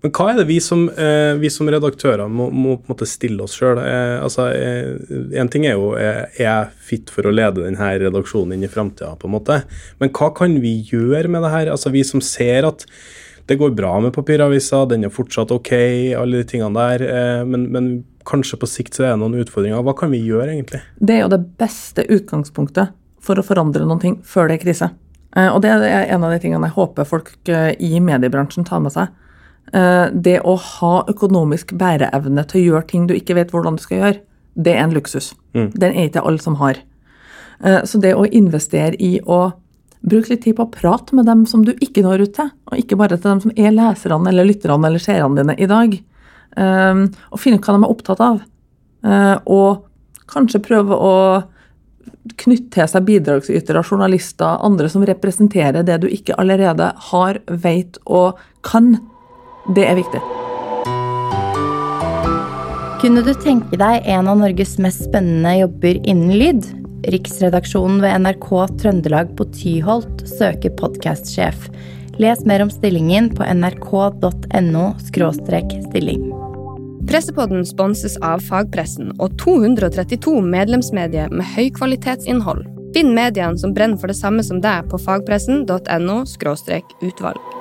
Men 0.01 0.13
hva 0.17 0.31
er 0.31 0.39
det 0.39 0.47
vi 0.49 0.57
som, 0.65 0.87
eh, 0.89 1.35
vi 1.37 1.51
som 1.53 1.69
redaktører 1.69 2.29
må, 2.33 2.47
må 2.49 2.77
på 2.79 2.89
en 2.89 2.95
måte 2.95 3.09
stille 3.09 3.45
oss 3.45 3.57
sjøl? 3.59 3.77
Eh, 3.83 4.17
altså, 4.25 4.47
eh, 4.49 5.41
en 5.41 5.51
ting 5.53 5.67
er 5.69 5.75
jo 5.77 5.91
eh, 5.99 6.23
er 6.39 6.45
jeg 6.47 6.71
fit 6.91 7.13
for 7.13 7.29
å 7.29 7.35
lede 7.35 7.67
denne 7.67 7.91
redaksjonen 8.01 8.57
inn 8.57 8.65
i 8.65 8.71
framtida, 8.73 9.13
på 9.21 9.29
en 9.29 9.35
måte. 9.37 9.59
Men 10.01 10.13
hva 10.17 10.31
kan 10.37 10.57
vi 10.63 10.79
gjøre 10.89 11.29
med 11.29 11.45
det 11.45 11.53
her? 11.53 11.73
Altså, 11.75 11.93
vi 11.93 12.05
som 12.09 12.25
ser 12.25 12.69
at 12.71 12.87
det 13.51 13.59
går 13.61 13.75
bra 13.77 13.93
med 14.01 14.15
papiravisa, 14.15 14.87
den 14.89 15.05
er 15.05 15.13
fortsatt 15.13 15.53
ok, 15.53 15.73
alle 16.17 16.41
de 16.41 16.49
tingene 16.49 16.81
der. 16.81 17.05
Eh, 17.05 17.45
men, 17.45 17.69
men 17.75 17.93
kanskje 18.29 18.57
på 18.63 18.69
sikt 18.71 18.97
så 18.97 19.05
er 19.05 19.15
det 19.15 19.21
noen 19.25 19.41
utfordringer. 19.45 19.85
Hva 19.85 19.99
kan 20.01 20.13
vi 20.15 20.23
gjøre, 20.25 20.55
egentlig? 20.55 20.81
Det 20.97 21.19
er 21.19 21.25
jo 21.27 21.33
det 21.37 21.45
beste 21.61 22.09
utgangspunktet 22.09 22.97
for 23.21 23.37
å 23.37 23.45
forandre 23.45 23.85
noen 23.85 24.01
ting 24.01 24.21
før 24.25 24.49
det 24.49 24.61
er 24.61 24.65
krise. 24.65 24.95
Eh, 25.37 25.53
Og 25.53 25.61
det 25.61 25.77
er 25.77 26.07
en 26.15 26.25
av 26.25 26.33
de 26.33 26.41
tingene 26.41 26.73
jeg 26.73 26.79
håper 26.81 27.05
folk 27.05 27.35
i 27.53 27.99
mediebransjen 28.01 28.65
tar 28.65 28.81
med 28.81 28.97
seg. 28.97 29.13
Eh, 29.73 30.11
Det 30.13 30.41
å 30.43 30.57
ha 30.59 31.05
økonomisk 31.09 31.77
bæreevne 31.79 32.47
til 32.49 32.61
å 32.61 32.65
gjøre 32.71 32.89
ting 32.89 33.07
du 33.07 33.15
ikke 33.15 33.37
vet 33.39 33.51
hvordan 33.53 33.77
du 33.77 33.83
skal 33.83 33.99
gjøre, 33.99 34.21
det 34.57 34.75
er 34.75 34.83
en 34.83 34.95
luksus. 34.95 35.35
Den 35.55 35.95
er 35.95 36.09
ikke 36.09 36.25
alle 36.27 36.39
som 36.43 36.57
har. 36.57 36.77
Eh, 37.63 37.83
Så 37.85 38.01
det 38.01 38.15
å 38.15 38.27
investere 38.27 38.97
i 38.99 39.21
å 39.21 39.53
bruke 40.03 40.31
litt 40.31 40.43
tid 40.43 40.57
på 40.57 40.67
å 40.67 40.73
prate 40.73 41.15
med 41.15 41.27
dem 41.27 41.47
som 41.47 41.63
du 41.63 41.73
ikke 41.75 42.03
når 42.03 42.23
ut 42.23 42.35
til, 42.35 42.51
og 42.73 42.79
ikke 42.79 42.97
bare 42.97 43.17
til 43.19 43.31
dem 43.31 43.41
som 43.41 43.53
er 43.57 43.71
leserne 43.71 44.29
eller 44.29 44.45
lytterne 44.45 44.87
eller 44.87 44.99
seerne 44.99 45.37
dine 45.37 45.55
i 45.59 45.67
dag, 45.67 46.03
eh, 46.57 47.07
og 47.33 47.39
finne 47.39 47.59
ut 47.59 47.63
hva 47.63 47.77
de 47.77 47.85
er 47.85 47.91
opptatt 47.91 48.21
av, 48.21 48.41
og 49.47 49.85
kanskje 50.29 50.61
prøve 50.61 50.93
å 50.93 51.45
knytte 52.37 52.71
til 52.71 52.89
seg 52.89 53.07
bidragsytere, 53.07 53.83
journalister, 53.83 54.59
andre 54.63 54.89
som 54.89 55.05
representerer 55.09 55.85
det 55.87 56.01
du 56.03 56.09
ikke 56.09 56.37
allerede 56.37 56.93
har, 57.11 57.39
vet 57.47 57.99
og 58.07 58.39
kan. 58.63 58.99
Det 59.69 59.85
er 59.85 59.99
viktig. 59.99 60.21
Kunne 63.01 63.23
du 63.25 63.33
tenke 63.41 63.79
deg 63.81 64.05
en 64.13 64.29
av 64.29 64.41
Norges 64.41 64.75
mest 64.83 65.07
spennende 65.07 65.55
jobber 65.63 66.01
innen 66.05 66.35
lyd? 66.37 66.67
Riksredaksjonen 67.09 68.03
ved 68.03 68.27
NRK 68.27 68.51
Trøndelag 68.81 69.31
på 69.39 69.47
Tyholt 69.57 70.27
søker 70.29 70.75
podkastsjef. 70.77 71.71
Les 72.21 72.43
mer 72.45 72.61
om 72.61 72.73
stillingen 72.73 73.31
på 73.33 73.47
nrk.no 73.49 74.85
stilling. 75.89 76.27
Pressepodden 77.09 77.65
sponses 77.67 78.19
av 78.21 78.45
fagpressen 78.45 79.15
og 79.17 79.39
232 79.41 80.37
medlemsmedier 80.45 81.33
med 81.33 81.49
høykvalitetsinnhold. 81.57 82.67
Finn 82.93 83.15
mediene 83.17 83.59
som 83.59 83.73
brenner 83.73 83.97
for 83.97 84.13
det 84.13 84.19
samme 84.21 84.45
som 84.45 84.61
deg 84.61 84.93
på 84.93 85.01
fagpressen.no 85.01 86.21
utvalg. 87.01 87.60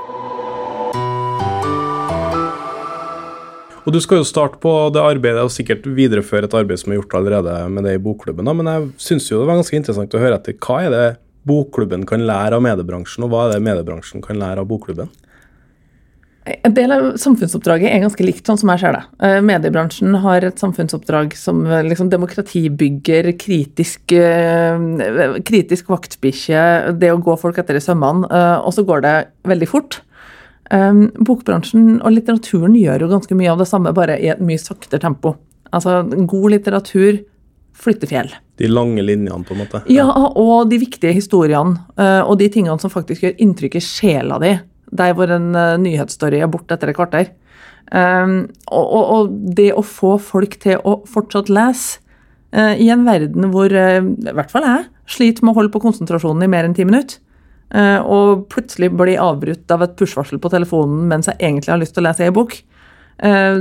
Og 3.85 3.95
du 3.95 3.99
skal 4.03 4.21
jo 4.21 4.27
starte 4.27 4.59
på 4.61 4.73
det 4.93 5.01
arbeidet 5.01 5.45
og 5.45 5.53
sikkert 5.53 5.87
videreføre 5.87 6.49
et 6.49 6.57
arbeid 6.57 6.81
som 6.81 6.91
er 6.91 6.99
gjort 6.99 7.15
allerede 7.21 7.55
med 7.71 7.87
det 7.87 7.95
i 7.97 8.03
bokklubben. 8.03 8.45
da, 8.45 8.53
Men 8.53 8.71
jeg 8.71 8.91
syns 9.09 9.29
jo 9.31 9.39
det 9.39 9.49
var 9.49 9.61
ganske 9.61 9.79
interessant 9.79 10.13
å 10.13 10.21
høre 10.21 10.39
etter 10.39 10.57
hva 10.59 10.83
er 10.83 10.93
det 10.93 11.07
bokklubben 11.49 12.05
kan 12.05 12.25
lære 12.27 12.57
av 12.57 12.63
mediebransjen, 12.65 13.25
og 13.25 13.33
hva 13.33 13.47
er 13.47 13.55
det 13.55 13.65
mediebransjen 13.65 14.21
kan 14.25 14.39
lære 14.41 14.61
av 14.61 14.69
bokklubben? 14.69 15.09
En 16.49 16.73
del 16.73 16.91
av 16.93 17.05
samfunnsoppdraget 17.19 17.91
er 17.91 18.01
ganske 18.01 18.25
likt, 18.25 18.47
sånn 18.47 18.57
som 18.61 18.71
jeg 18.73 18.81
ser 18.81 18.95
det. 18.95 19.01
Eh, 19.25 19.37
Mediebransjen 19.45 20.15
har 20.23 20.45
et 20.47 20.61
samfunnsoppdrag 20.61 21.35
som 21.37 21.61
eh, 21.67 21.83
liksom 21.85 22.09
demokratibygger, 22.09 23.31
kritisk, 23.41 24.15
eh, 24.15 25.41
kritisk 25.45 25.91
vaktbikkje, 25.91 26.63
det 26.99 27.11
å 27.13 27.21
gå 27.21 27.35
folk 27.41 27.59
etter 27.61 27.77
i 27.77 27.83
sømmene, 27.83 28.25
og 28.63 28.71
så 28.73 28.85
går 28.87 29.05
det 29.05 29.15
veldig 29.49 29.69
fort. 29.69 29.99
Eh, 30.69 30.93
Bokbransjen 31.25 31.99
og 32.03 32.13
litteraturen 32.13 32.77
gjør 32.77 33.05
jo 33.05 33.11
ganske 33.15 33.37
mye 33.37 33.51
av 33.53 33.61
det 33.61 33.69
samme, 33.69 33.93
bare 33.95 34.19
i 34.21 34.29
et 34.31 34.41
mye 34.43 34.61
saktere 34.61 35.01
tempo. 35.01 35.35
Altså, 35.73 36.01
god 36.29 36.49
litteratur 36.55 37.21
flytter 37.79 38.09
fjell. 38.11 38.31
De 38.59 38.67
lange 38.67 39.03
linjene, 39.05 39.43
på 39.47 39.55
en 39.55 39.63
måte. 39.63 39.83
Ja, 39.91 40.07
og 40.09 40.69
de 40.71 40.81
viktige 40.81 41.15
historiene, 41.15 41.79
eh, 41.97 42.21
og 42.21 42.39
de 42.41 42.49
tingene 42.51 42.79
som 42.81 42.91
faktisk 42.93 43.25
gjør 43.25 43.39
inntrykk 43.45 43.79
i 43.79 43.83
sjela 43.83 44.39
di, 44.43 44.57
der 44.99 45.15
hvor 45.15 45.31
en 45.31 45.53
eh, 45.55 45.77
nyhetsstory 45.81 46.41
er 46.43 46.51
borte 46.51 46.75
etter 46.75 46.91
et 46.91 46.97
kvarter. 46.97 47.31
Um, 47.89 48.43
og, 48.69 48.89
og, 48.93 49.29
det 49.57 49.71
å 49.73 49.81
få 49.81 50.19
folk 50.21 50.59
til 50.61 50.77
å 50.85 50.99
fortsatt 51.09 51.47
lese, 51.49 52.03
uh, 52.53 52.75
i 52.77 52.91
en 52.93 53.01
verden 53.07 53.47
hvor 53.49 53.73
i 53.73 54.33
hvert 54.35 54.51
fall 54.51 54.67
jeg 54.67 54.83
sliter 55.09 55.41
med 55.41 55.55
å 55.55 55.57
holde 55.57 55.73
på 55.73 55.81
konsentrasjonen 55.81 56.45
i 56.45 56.51
mer 56.51 56.67
enn 56.67 56.75
ti 56.77 56.85
minutter, 56.85 57.17
og 57.69 58.47
plutselig 58.49 58.89
blir 58.97 59.21
avbrutt 59.21 59.69
av 59.71 59.83
et 59.85 59.95
push-varsel 59.99 60.39
på 60.41 60.49
telefonen 60.49 61.03
mens 61.11 61.29
jeg 61.29 61.37
egentlig 61.37 61.69
har 61.69 61.81
lyst 61.81 61.93
til 61.93 62.01
å 62.01 62.07
lese 62.07 62.25
ei 62.25 62.33
bok, 62.33 62.55
eh, 63.21 63.59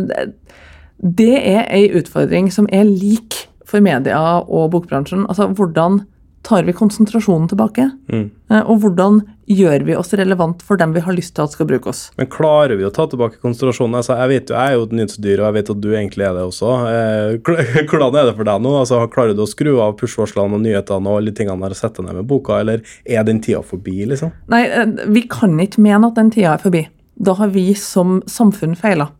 det 0.99 1.35
er 1.37 1.66
ei 1.68 1.85
utfordring 1.99 2.49
som 2.55 2.68
er 2.73 2.88
lik 2.88 3.44
for 3.68 3.85
media 3.85 4.18
og 4.40 4.71
bokbransjen. 4.73 5.27
Altså, 5.29 5.51
hvordan 5.53 6.03
tar 6.48 6.64
vi 6.64 6.72
konsentrasjonen 6.72 7.48
tilbake? 7.50 7.84
Mm. 8.08 8.30
Og 8.70 8.80
hvordan 8.80 9.20
gjør 9.48 9.84
vi 9.84 9.96
oss 9.96 10.14
relevant 10.16 10.62
for 10.64 10.80
dem 10.80 10.94
vi 10.96 11.02
har 11.04 11.12
lyst 11.16 11.34
til 11.37 11.44
at 11.44 11.52
skal 11.52 11.68
bruke 11.68 11.90
oss? 11.92 12.06
Men 12.16 12.28
klarer 12.32 12.78
vi 12.80 12.87
å 12.88 12.92
ta 12.94 13.04
tilbake 13.11 13.40
konsentrasjonen? 13.42 13.98
Altså, 14.00 14.16
jeg 14.16 14.32
vet 14.32 14.52
jo, 14.52 14.56
jeg 14.56 14.72
er 14.72 14.78
jo 14.78 14.87
et 14.87 14.94
nyhetsdyr, 14.96 15.42
og 15.42 15.46
jeg 15.46 15.56
vet 15.58 15.72
at 15.74 15.82
du 15.84 15.88
egentlig 15.90 16.26
er 16.28 16.38
det 16.38 16.46
også. 16.48 16.72
Eh, 16.88 17.84
hvordan 17.90 18.16
er 18.16 18.30
det 18.30 18.37
for 18.38 18.48
deg 18.48 18.64
nå? 18.64 18.74
Altså, 18.80 19.02
klarer 19.12 19.37
du 19.37 19.44
å 19.44 19.50
skru 19.50 19.74
av 19.84 19.96
push-varslene 20.00 20.56
og 20.56 20.64
nyhetene 20.64 21.12
og 21.12 21.20
alle 21.20 21.34
tingene 21.37 21.68
der 21.68 21.76
og 21.76 21.80
sette 21.82 22.04
ned 22.04 22.16
med 22.20 22.28
boka, 22.30 22.62
eller 22.62 22.84
er 23.04 23.28
den 23.28 23.42
tida 23.44 23.61
forbi, 23.66 24.00
liksom? 24.08 24.32
Nei, 24.52 24.64
eh, 24.68 25.04
vi 25.12 25.26
kan 25.28 25.56
ikke 25.64 25.84
mene 25.84 26.08
at 26.08 26.16
den 26.16 26.32
tida 26.34 26.56
er 26.56 26.64
forbi. 26.64 26.87
Da 27.18 27.34
har 27.37 27.52
vi 27.52 27.68
som 27.76 28.20
samfunn 28.30 28.76
feila. 28.78 29.11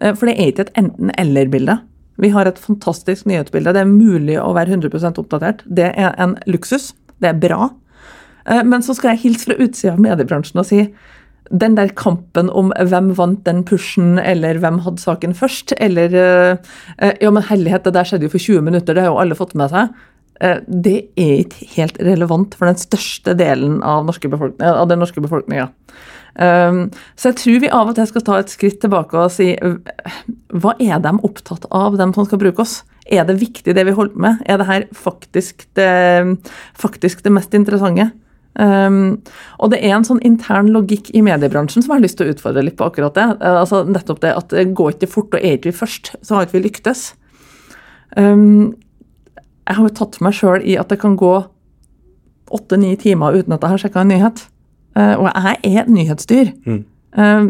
Eh, 0.00 0.14
For 0.14 0.30
det 0.30 0.38
er 0.38 0.52
ikke 0.52 0.68
et 0.68 0.76
enten-eller-bilde. 0.84 1.80
Vi 2.18 2.30
har 2.34 2.48
et 2.50 2.58
fantastisk 2.58 3.28
nyhetsbilde. 3.30 3.74
Det 3.74 3.84
er 3.84 3.90
mulig 3.90 4.38
å 4.42 4.50
være 4.56 4.74
100% 4.74 5.20
oppdatert. 5.22 5.62
Det 5.64 5.92
er 5.94 6.16
en 6.18 6.34
luksus. 6.50 6.92
Det 7.22 7.30
er 7.30 7.38
bra. 7.38 7.70
Eh, 8.48 8.64
Men 8.64 8.82
så 8.82 8.96
skal 8.96 9.14
jeg 9.14 9.24
hilse 9.26 9.50
fra 9.50 9.58
utsida 9.58 9.94
av 9.94 10.02
mediebransjen 10.02 10.60
og 10.60 10.68
si 10.68 10.88
den 11.48 11.78
der 11.78 11.88
kampen 11.96 12.50
om 12.52 12.74
hvem 12.76 13.14
vant 13.16 13.40
den 13.46 13.62
pushen, 13.64 14.18
eller 14.20 14.58
hvem 14.60 14.82
hadde 14.84 15.00
saken 15.00 15.32
først, 15.32 15.72
eller 15.80 16.12
eh, 16.12 16.74
eh, 16.98 17.14
Ja, 17.22 17.30
men 17.32 17.46
herlighet, 17.48 17.86
det 17.86 17.94
der 17.96 18.04
skjedde 18.04 18.28
jo 18.28 18.34
for 18.34 18.44
20 18.44 18.66
minutter, 18.66 18.94
det 18.94 19.06
har 19.06 19.14
jo 19.14 19.20
alle 19.22 19.38
fått 19.38 19.56
med 19.56 19.72
seg. 19.72 19.96
Det 20.38 21.08
er 21.18 21.40
ikke 21.42 21.66
helt 21.72 21.96
relevant 21.98 22.52
for 22.54 22.68
den 22.68 22.76
største 22.78 23.32
delen 23.34 23.80
av, 23.82 24.06
av 24.06 24.84
den 24.86 25.00
norske 25.02 25.18
befolkninga. 25.18 25.64
Um, 26.36 26.84
så 27.18 27.32
jeg 27.32 27.38
tror 27.40 27.62
vi 27.64 27.72
av 27.74 27.90
og 27.90 27.96
til 27.96 28.06
skal 28.10 28.24
ta 28.26 28.36
et 28.38 28.52
skritt 28.52 28.78
tilbake 28.82 29.16
og 29.18 29.32
si 29.34 29.50
hva 29.58 30.74
er 30.78 31.00
de 31.02 31.12
opptatt 31.26 31.66
av, 31.74 31.96
dem 31.98 32.14
som 32.14 32.28
skal 32.28 32.40
bruke 32.42 32.62
oss? 32.62 32.82
Er 33.08 33.24
det 33.26 33.40
viktig 33.40 33.74
det 33.74 33.86
vi 33.88 33.96
holder 33.96 34.20
med? 34.20 34.42
Er 34.46 34.60
det 34.60 34.68
her 34.68 34.86
faktisk 34.94 35.64
det, 35.78 36.38
faktisk 36.78 37.24
det 37.24 37.34
mest 37.34 37.56
interessante? 37.56 38.10
Um, 38.58 39.20
og 39.62 39.70
det 39.70 39.78
er 39.86 39.94
en 39.94 40.06
sånn 40.06 40.22
intern 40.26 40.72
logikk 40.74 41.12
i 41.14 41.22
mediebransjen 41.22 41.84
som 41.84 41.92
jeg 41.92 42.00
har 42.00 42.04
lyst 42.04 42.18
til 42.18 42.26
å 42.26 42.34
utfordre 42.34 42.64
litt 42.66 42.78
på 42.78 42.88
akkurat 42.88 43.14
det. 43.14 43.26
Altså 43.46 43.84
nettopp 43.86 44.22
det 44.24 44.34
at 44.34 44.50
det 44.54 44.66
går 44.78 44.96
ikke 44.96 45.10
fort, 45.10 45.34
og 45.34 45.40
er 45.40 45.58
ikke 45.58 45.70
vi 45.70 45.78
først, 45.78 46.12
så 46.22 46.36
har 46.36 46.46
ikke 46.46 46.58
vi 46.58 46.66
lyktes. 46.66 47.12
Um, 48.16 48.74
jeg 49.68 49.78
har 49.78 49.84
jo 49.84 49.96
tatt 50.00 50.18
meg 50.24 50.34
sjøl 50.34 50.64
i 50.64 50.78
at 50.80 50.90
det 50.90 50.98
kan 51.02 51.16
gå 51.18 51.32
åtte-ni 52.56 52.94
timer 53.00 53.36
uten 53.36 53.54
at 53.54 53.62
jeg 53.62 53.74
har 53.74 53.82
sjekka 53.82 54.02
en 54.02 54.10
nyhet. 54.14 54.46
Eh, 54.98 55.14
og 55.14 55.28
jeg 55.30 55.58
er 55.62 55.82
et 55.84 55.90
nyhetsdyr. 55.94 56.48
Eh, 56.66 57.44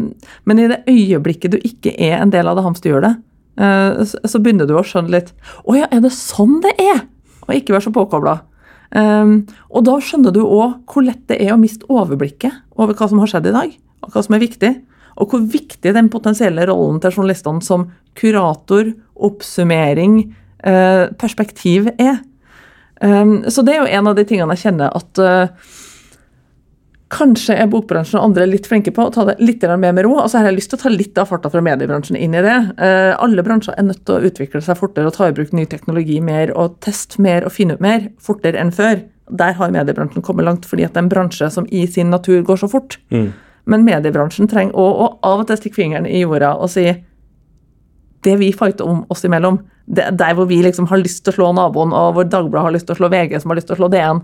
men 0.45 0.59
i 0.61 0.67
det 0.69 0.83
øyeblikket 0.87 1.55
du 1.55 1.57
ikke 1.57 1.95
er 1.97 2.19
en 2.21 2.31
del 2.33 2.47
av 2.47 2.55
det 2.59 2.63
hamsterhjulet, 2.65 3.17
eh, 3.57 4.03
så- 4.05 4.21
så 4.25 4.39
begynner 4.41 4.67
du 4.67 4.75
å 4.75 4.83
skjønne 4.85 5.09
litt 5.09 5.33
Å 5.67 5.75
ja, 5.77 5.87
er 5.91 5.99
det 6.01 6.11
sånn 6.11 6.61
det 6.61 6.75
er? 6.79 7.01
Og 7.47 7.55
ikke 7.55 7.73
være 7.73 7.87
så 7.89 7.93
påkobla. 7.93 8.41
og 8.91 9.83
da 9.85 9.99
skjønner 9.99 10.33
du 10.33 10.41
òg 10.41 10.79
hvor 10.87 11.05
lett 11.05 11.27
det 11.27 11.39
er 11.41 11.53
å 11.53 11.59
miste 11.59 11.85
overblikket 11.89 12.51
over 12.75 12.93
hva 12.93 13.07
som 13.07 13.19
har 13.19 13.27
skjedd 13.27 13.45
i 13.45 13.51
dag, 13.51 13.77
og 14.01 14.11
hva 14.11 14.23
som 14.23 14.33
er 14.33 14.39
viktig. 14.39 14.81
Og 15.17 15.29
hvor 15.29 15.41
viktig 15.41 15.93
den 15.93 16.09
potensielle 16.09 16.65
rollen 16.65 16.99
til 16.99 17.11
journalistene 17.11 17.61
som 17.61 17.91
kurator, 18.15 18.93
oppsummering, 19.15 20.33
perspektiv 20.63 21.87
er. 21.99 22.19
Så 22.99 23.63
det 23.63 23.75
er 23.75 23.85
jo 23.85 23.97
en 23.99 24.07
av 24.07 24.15
de 24.15 24.25
tingene 24.25 24.55
jeg 24.55 24.73
kjenner 24.73 24.89
at 24.95 25.13
Kanskje 27.09 27.55
er 27.57 27.69
bokbransjen 27.71 28.19
og 28.19 28.27
andre 28.27 28.45
litt 28.45 28.67
flinke 28.69 28.91
på 28.93 29.07
å 29.07 29.11
ta 29.13 29.23
det 29.25 29.39
litt 29.41 29.63
mer 29.65 29.93
med 29.95 30.03
ro. 30.05 30.19
og 30.21 30.29
så 30.29 30.37
har 30.37 30.49
jeg 30.49 30.59
lyst 30.59 30.69
til 30.69 30.77
å 30.77 30.83
ta 30.83 30.89
litt 30.93 31.17
av 31.17 31.29
farta 31.31 31.49
fra 31.49 31.61
mediebransjen 31.65 32.17
inn 32.17 32.35
i 32.37 32.43
det. 32.45 32.57
Eh, 32.77 33.13
alle 33.17 33.43
bransjer 33.43 33.73
er 33.77 33.87
nødt 33.87 34.03
til 34.05 34.15
å 34.19 34.29
utvikle 34.29 34.61
seg 34.61 34.77
fortere 34.77 35.09
og 35.09 35.15
ta 35.17 35.27
i 35.27 35.33
bruk 35.33 35.51
ny 35.51 35.65
teknologi 35.65 36.19
mer 36.21 36.53
og 36.53 36.77
teste 36.85 37.21
mer 37.21 37.47
og 37.47 37.55
finne 37.55 37.73
ut 37.73 37.81
mer 37.81 38.11
fortere 38.21 38.61
enn 38.61 38.71
før. 38.71 39.01
Der 39.29 39.57
har 39.57 39.73
mediebransjen 39.73 40.21
kommet 40.25 40.45
langt, 40.45 40.69
fordi 40.69 40.85
at 40.85 40.93
det 40.93 41.01
er 41.01 41.07
en 41.07 41.09
bransje 41.09 41.49
som 41.53 41.65
i 41.71 41.85
sin 41.87 42.13
natur 42.13 42.43
går 42.45 42.61
så 42.61 42.69
fort. 42.69 42.99
Men 43.65 43.85
mediebransjen 43.85 44.49
trenger 44.49 44.77
òg 44.77 45.01
å 45.01 45.09
av 45.25 45.41
og 45.43 45.49
til 45.49 45.57
stikke 45.57 45.81
fingeren 45.81 46.05
i 46.09 46.21
jorda 46.21 46.55
og 46.57 46.69
si 46.73 46.87
det 48.25 48.35
vi 48.37 48.51
fighter 48.53 48.85
om 48.85 49.05
oss 49.09 49.23
imellom, 49.25 49.61
det, 49.85 50.03
er 50.03 50.17
der 50.17 50.33
hvor 50.37 50.45
vi 50.49 50.59
liksom 50.61 50.89
har 50.91 51.01
lyst 51.01 51.23
til 51.23 51.33
å 51.33 51.37
slå 51.37 51.51
naboen, 51.55 51.93
og 51.95 52.17
hvor 52.17 52.27
Dagbladet 52.27 52.65
har 52.67 52.75
lyst 52.75 52.89
til 52.89 52.97
å 52.97 52.99
slå 52.99 53.09
VG, 53.13 53.39
som 53.39 53.53
har 53.53 53.59
lyst 53.59 53.69
til 53.71 53.77
å 53.77 53.79
slå 53.79 53.89
DN, 53.93 54.19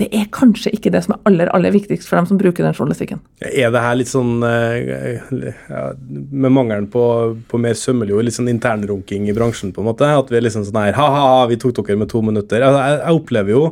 det 0.00 0.08
er 0.16 0.28
kanskje 0.32 0.72
ikke 0.76 0.92
det 0.94 1.02
som 1.04 1.14
er 1.14 1.22
aller 1.28 1.50
aller 1.54 1.74
viktigst 1.74 2.08
for 2.08 2.18
dem 2.18 2.28
som 2.28 2.38
bruker 2.40 2.64
den 2.64 2.76
journalistikken. 2.76 3.20
Er 3.44 3.72
det 3.72 3.82
her 3.84 3.98
litt 3.98 4.10
sånn 4.10 4.44
eh, 4.46 5.20
ja, 5.68 5.82
Med 6.08 6.54
mangelen 6.54 6.88
på, 6.92 7.02
på 7.50 7.60
mer 7.60 7.76
sømmelig 7.78 8.16
ord, 8.16 8.26
litt 8.26 8.36
sånn 8.36 8.50
internrunking 8.52 9.28
i 9.30 9.36
bransjen, 9.36 9.74
på 9.76 9.84
en 9.84 9.90
måte? 9.90 10.08
At 10.08 10.32
vi 10.32 10.40
er 10.40 10.46
liksom 10.46 10.64
sånn 10.68 10.80
her 10.80 10.96
Ha-ha, 10.98 11.46
vi 11.50 11.58
tok 11.60 11.82
dere 11.82 12.00
med 12.00 12.10
to 12.12 12.22
minutter. 12.24 12.64
Altså, 12.64 12.82
jeg, 12.82 13.00
jeg 13.02 13.20
opplever 13.20 13.54
jo 13.54 13.62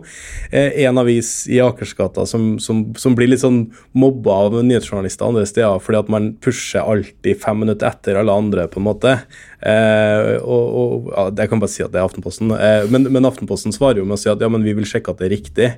eh, 0.50 0.84
en 0.88 1.02
avis 1.02 1.32
i 1.50 1.60
Akersgata 1.64 2.26
som, 2.28 2.50
som, 2.62 2.84
som 2.98 3.16
blir 3.18 3.32
litt 3.32 3.44
sånn 3.44 3.64
mobba 3.98 4.38
av 4.46 4.58
nyhetsjournalister 4.62 5.28
andre 5.28 5.46
steder 5.48 5.82
fordi 5.82 6.02
at 6.02 6.10
man 6.12 6.32
pusher 6.44 6.84
alltid 6.84 7.40
fem 7.42 7.62
minutter 7.64 7.88
etter 7.90 8.18
alle 8.20 8.34
andre, 8.34 8.68
på 8.70 8.80
en 8.80 8.88
måte. 8.88 9.18
Eh, 9.58 10.36
og, 10.38 10.66
og 10.78 11.08
ja, 11.10 11.24
Jeg 11.42 11.50
kan 11.50 11.62
bare 11.62 11.72
si 11.72 11.82
at 11.82 11.90
det 11.94 11.98
er 11.98 12.06
Aftenposten. 12.06 12.52
Eh, 12.54 12.86
men, 12.92 13.08
men 13.14 13.26
Aftenposten 13.28 13.74
svarer 13.74 14.02
jo 14.02 14.06
med 14.06 14.18
å 14.18 14.20
si 14.20 14.30
at 14.30 14.42
ja, 14.42 14.50
men 14.52 14.66
vi 14.66 14.76
vil 14.78 14.86
sjekke 14.88 15.14
at 15.14 15.22
det 15.22 15.28
er 15.28 15.34
riktig. 15.34 15.70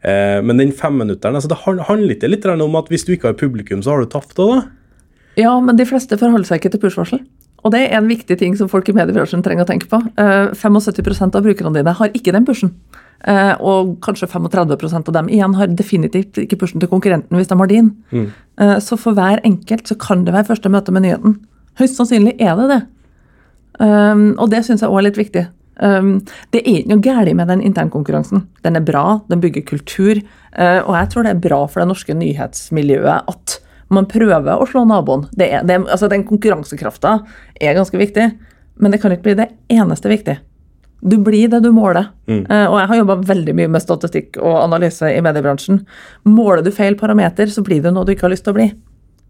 Eh, 0.00 0.40
men 0.44 0.60
den 0.60 0.72
femminutteren 0.76 1.36
altså, 1.38 1.50
det 1.52 1.60
handler 1.66 2.16
ikke 2.16 2.30
litt 2.30 2.48
om 2.52 2.80
at 2.80 2.88
hvis 2.92 3.06
du 3.06 3.12
ikke 3.14 3.32
har 3.32 3.38
publikum, 3.38 3.84
så 3.84 3.94
har 3.94 4.02
du 4.02 4.10
tapt 4.12 4.40
òg, 4.42 4.56
da? 4.56 4.62
Ja, 5.40 5.52
men 5.64 5.78
de 5.78 5.86
fleste 5.88 6.18
forholder 6.20 6.48
seg 6.48 6.60
ikke 6.60 6.74
til 6.74 6.82
push-varsel. 6.82 7.22
Og 7.62 7.70
det 7.72 7.84
er 7.86 7.94
en 8.00 8.10
viktig 8.10 8.36
ting 8.40 8.56
som 8.58 8.68
folk 8.68 8.88
i 8.90 8.94
mediebransjen 8.96 9.42
trenger 9.44 9.64
å 9.64 9.70
tenke 9.70 9.86
på. 9.88 10.00
Eh, 10.18 10.50
75% 10.58 11.38
av 11.38 11.46
brukerne 11.46 11.72
dine 11.76 11.94
har 11.94 12.16
ikke 12.16 12.34
den 12.34 12.46
pushen. 12.48 12.74
Eh, 13.22 13.54
og 13.62 14.00
kanskje 14.02 14.26
35% 14.26 15.08
av 15.08 15.14
dem 15.14 15.28
igjen 15.30 15.54
har 15.54 15.70
definitivt 15.70 16.40
ikke 16.42 16.58
pushen 16.58 16.82
til 16.82 16.90
konkurrenten 16.90 17.38
hvis 17.38 17.52
de 17.52 17.58
har 17.60 17.70
din. 17.70 17.92
Eh, 18.12 18.78
så 18.82 18.98
for 18.98 19.14
hver 19.14 19.40
enkelt 19.46 19.86
så 19.86 19.94
kan 19.94 20.26
det 20.26 20.34
være 20.34 20.50
første 20.50 20.72
møte 20.72 20.94
med 20.94 21.06
nyheten. 21.06 21.38
Høyst 21.78 22.00
sannsynlig 22.00 22.34
er 22.42 22.58
det 22.58 22.68
det. 22.72 22.82
Um, 23.80 24.34
og 24.36 24.50
det 24.52 24.60
syns 24.66 24.82
jeg 24.84 24.90
òg 24.92 25.00
er 25.00 25.06
litt 25.06 25.20
viktig. 25.20 25.46
Um, 25.80 26.18
det 26.52 26.60
er 26.60 26.68
ikke 26.68 26.92
noe 26.92 27.04
galt 27.04 27.36
med 27.38 27.48
den 27.48 27.64
internkonkurransen. 27.64 28.46
Den 28.64 28.76
er 28.78 28.84
bra, 28.84 29.22
den 29.32 29.42
bygger 29.42 29.64
kultur. 29.68 30.20
Uh, 30.52 30.80
og 30.84 30.94
jeg 30.98 31.10
tror 31.12 31.26
det 31.26 31.34
er 31.34 31.44
bra 31.48 31.60
for 31.66 31.82
det 31.82 31.90
norske 31.90 32.16
nyhetsmiljøet 32.16 33.30
at 33.32 33.58
man 33.92 34.08
prøver 34.08 34.56
å 34.56 34.68
slå 34.68 34.84
naboen. 34.88 35.26
Det 35.36 35.48
er, 35.52 35.66
det, 35.68 35.82
altså 35.84 36.08
Den 36.08 36.24
konkurransekrafta 36.28 37.18
er 37.60 37.76
ganske 37.76 37.98
viktig, 38.00 38.30
men 38.80 38.94
det 38.94 39.02
kan 39.02 39.12
ikke 39.12 39.28
bli 39.30 39.38
det 39.42 39.50
eneste 39.72 40.12
viktig. 40.12 40.38
Du 41.02 41.16
blir 41.18 41.50
det 41.50 41.60
du 41.64 41.72
måler. 41.74 42.12
Eh, 42.30 42.66
og 42.68 42.76
jeg 42.78 42.88
har 42.92 43.00
jobba 43.00 43.16
veldig 43.26 43.56
mye 43.58 43.70
med 43.74 43.82
statistikk 43.82 44.38
og 44.38 44.60
analyse 44.60 45.08
i 45.10 45.20
mediebransjen. 45.24 45.82
Måler 46.30 46.62
du 46.62 46.70
feil 46.74 46.96
parameter, 46.98 47.50
så 47.50 47.64
blir 47.66 47.82
det 47.82 47.90
noe 47.92 48.06
du 48.06 48.14
ikke 48.14 48.28
har 48.28 48.34
lyst 48.34 48.46
til 48.46 48.54
å 48.54 48.58
bli. 48.60 48.68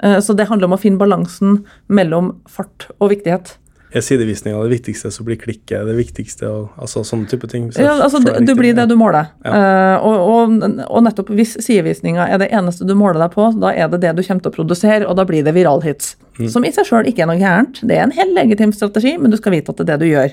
Uh, 0.02 0.18
så 0.20 0.36
det 0.36 0.48
handler 0.50 0.68
om 0.68 0.76
å 0.76 0.82
finne 0.82 1.00
balansen 1.00 1.62
mellom 1.88 2.34
fart 2.50 2.90
og 2.98 3.14
viktighet. 3.14 3.56
Er 3.92 4.04
sidevisninga 4.04 4.60
det 4.64 4.72
viktigste, 4.72 5.10
så 5.12 5.24
blir 5.26 5.36
klikket 5.40 5.84
det 5.88 5.94
viktigste? 5.98 6.48
Og, 6.48 6.68
altså 6.80 7.02
sånne 7.04 7.28
type 7.28 7.48
ting. 7.50 7.66
Så 7.74 7.84
Ja, 7.84 7.98
altså, 8.00 8.22
du, 8.24 8.30
du 8.46 8.54
blir 8.56 8.72
det 8.76 8.86
du 8.88 8.94
måler. 8.96 9.32
Eh, 9.44 9.96
og, 10.00 10.30
og, 10.32 10.68
og 10.88 11.04
nettopp 11.04 11.32
hvis 11.36 11.58
sidevisninga 11.60 12.24
er 12.32 12.40
det 12.40 12.48
eneste 12.56 12.88
du 12.88 12.94
måler 12.96 13.20
deg 13.20 13.34
på, 13.34 13.50
da 13.60 13.74
er 13.76 13.90
det 13.92 14.00
det 14.06 14.14
du 14.16 14.22
kommer 14.24 14.46
til 14.46 14.52
å 14.52 14.56
produsere, 14.56 15.04
og 15.04 15.18
da 15.20 15.26
blir 15.28 15.44
det 15.44 15.52
viralhits. 15.56 16.14
Som 16.48 16.64
i 16.64 16.72
seg 16.72 16.88
sjøl 16.88 17.10
ikke 17.10 17.26
er 17.26 17.28
noe 17.28 17.40
gærent. 17.42 17.82
Det 17.84 17.98
er 17.98 18.06
en 18.06 18.16
helt 18.16 18.32
legitim 18.38 18.72
strategi, 18.72 19.18
men 19.20 19.34
du 19.34 19.36
skal 19.36 19.52
vite 19.58 19.74
at 19.74 19.82
det 19.82 19.84
er 19.84 19.92
det 19.92 20.00
du 20.06 20.08
gjør. 20.14 20.32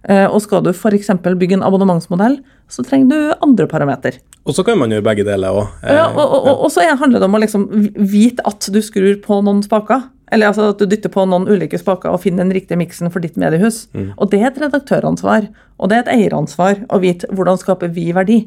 Uh, 0.00 0.26
og 0.32 0.40
skal 0.40 0.62
du 0.64 0.70
f.eks. 0.72 1.10
bygge 1.36 1.58
en 1.58 1.62
abonnementsmodell, 1.66 2.38
så 2.72 2.82
trenger 2.86 3.10
du 3.12 3.34
andre 3.44 3.66
parameter. 3.68 4.16
Og 4.48 4.56
så 4.56 4.64
kan 4.64 4.78
man 4.80 4.90
gjøre 4.90 5.04
begge 5.04 5.26
deler 5.28 5.52
òg. 5.52 5.74
Ja, 5.84 6.06
og, 6.08 6.22
og, 6.24 6.48
og, 6.64 6.70
så 6.72 6.80
er- 6.82 6.96
handler 6.96 7.20
det 7.20 7.28
om 7.28 7.36
å 7.36 7.40
liksom 7.42 7.66
vite 8.08 8.42
at 8.48 8.64
du 8.72 8.80
skrur 8.82 9.18
på 9.22 9.42
noen 9.44 9.60
spaker. 9.62 10.06
Eller 10.30 10.50
altså 10.50 10.68
at 10.70 10.78
du 10.78 10.86
dytter 10.86 11.10
på 11.10 11.24
noen 11.26 11.48
ulike 11.50 11.78
spaker 11.80 12.12
og 12.12 12.22
finner 12.22 12.44
den 12.44 12.54
riktige 12.54 12.78
miksen 12.78 13.10
for 13.10 13.22
ditt 13.24 13.36
mediehus. 13.40 13.88
Og 14.16 14.30
det 14.30 14.40
er 14.40 14.50
et 14.50 14.60
redaktøransvar, 14.62 15.48
og 15.78 15.90
det 15.90 15.96
er 15.96 16.04
et 16.04 16.14
eieransvar 16.14 16.84
å 16.88 17.00
vite 17.02 17.30
hvordan 17.34 17.58
skaper 17.58 17.90
vi 17.94 18.10
verdi. 18.14 18.40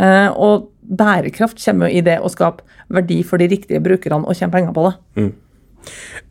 Eh, 0.00 0.30
og 0.34 0.70
bærekraft 0.82 1.60
kommer 1.64 1.88
jo 1.88 2.00
i 2.00 2.04
det 2.04 2.18
å 2.18 2.28
skape 2.32 2.66
verdi 2.90 3.22
for 3.22 3.38
de 3.38 3.46
riktige 3.52 3.80
brukerne 3.80 4.26
og 4.26 4.34
tjene 4.34 4.52
penger 4.52 4.74
på 4.74 4.88
det. 4.88 4.94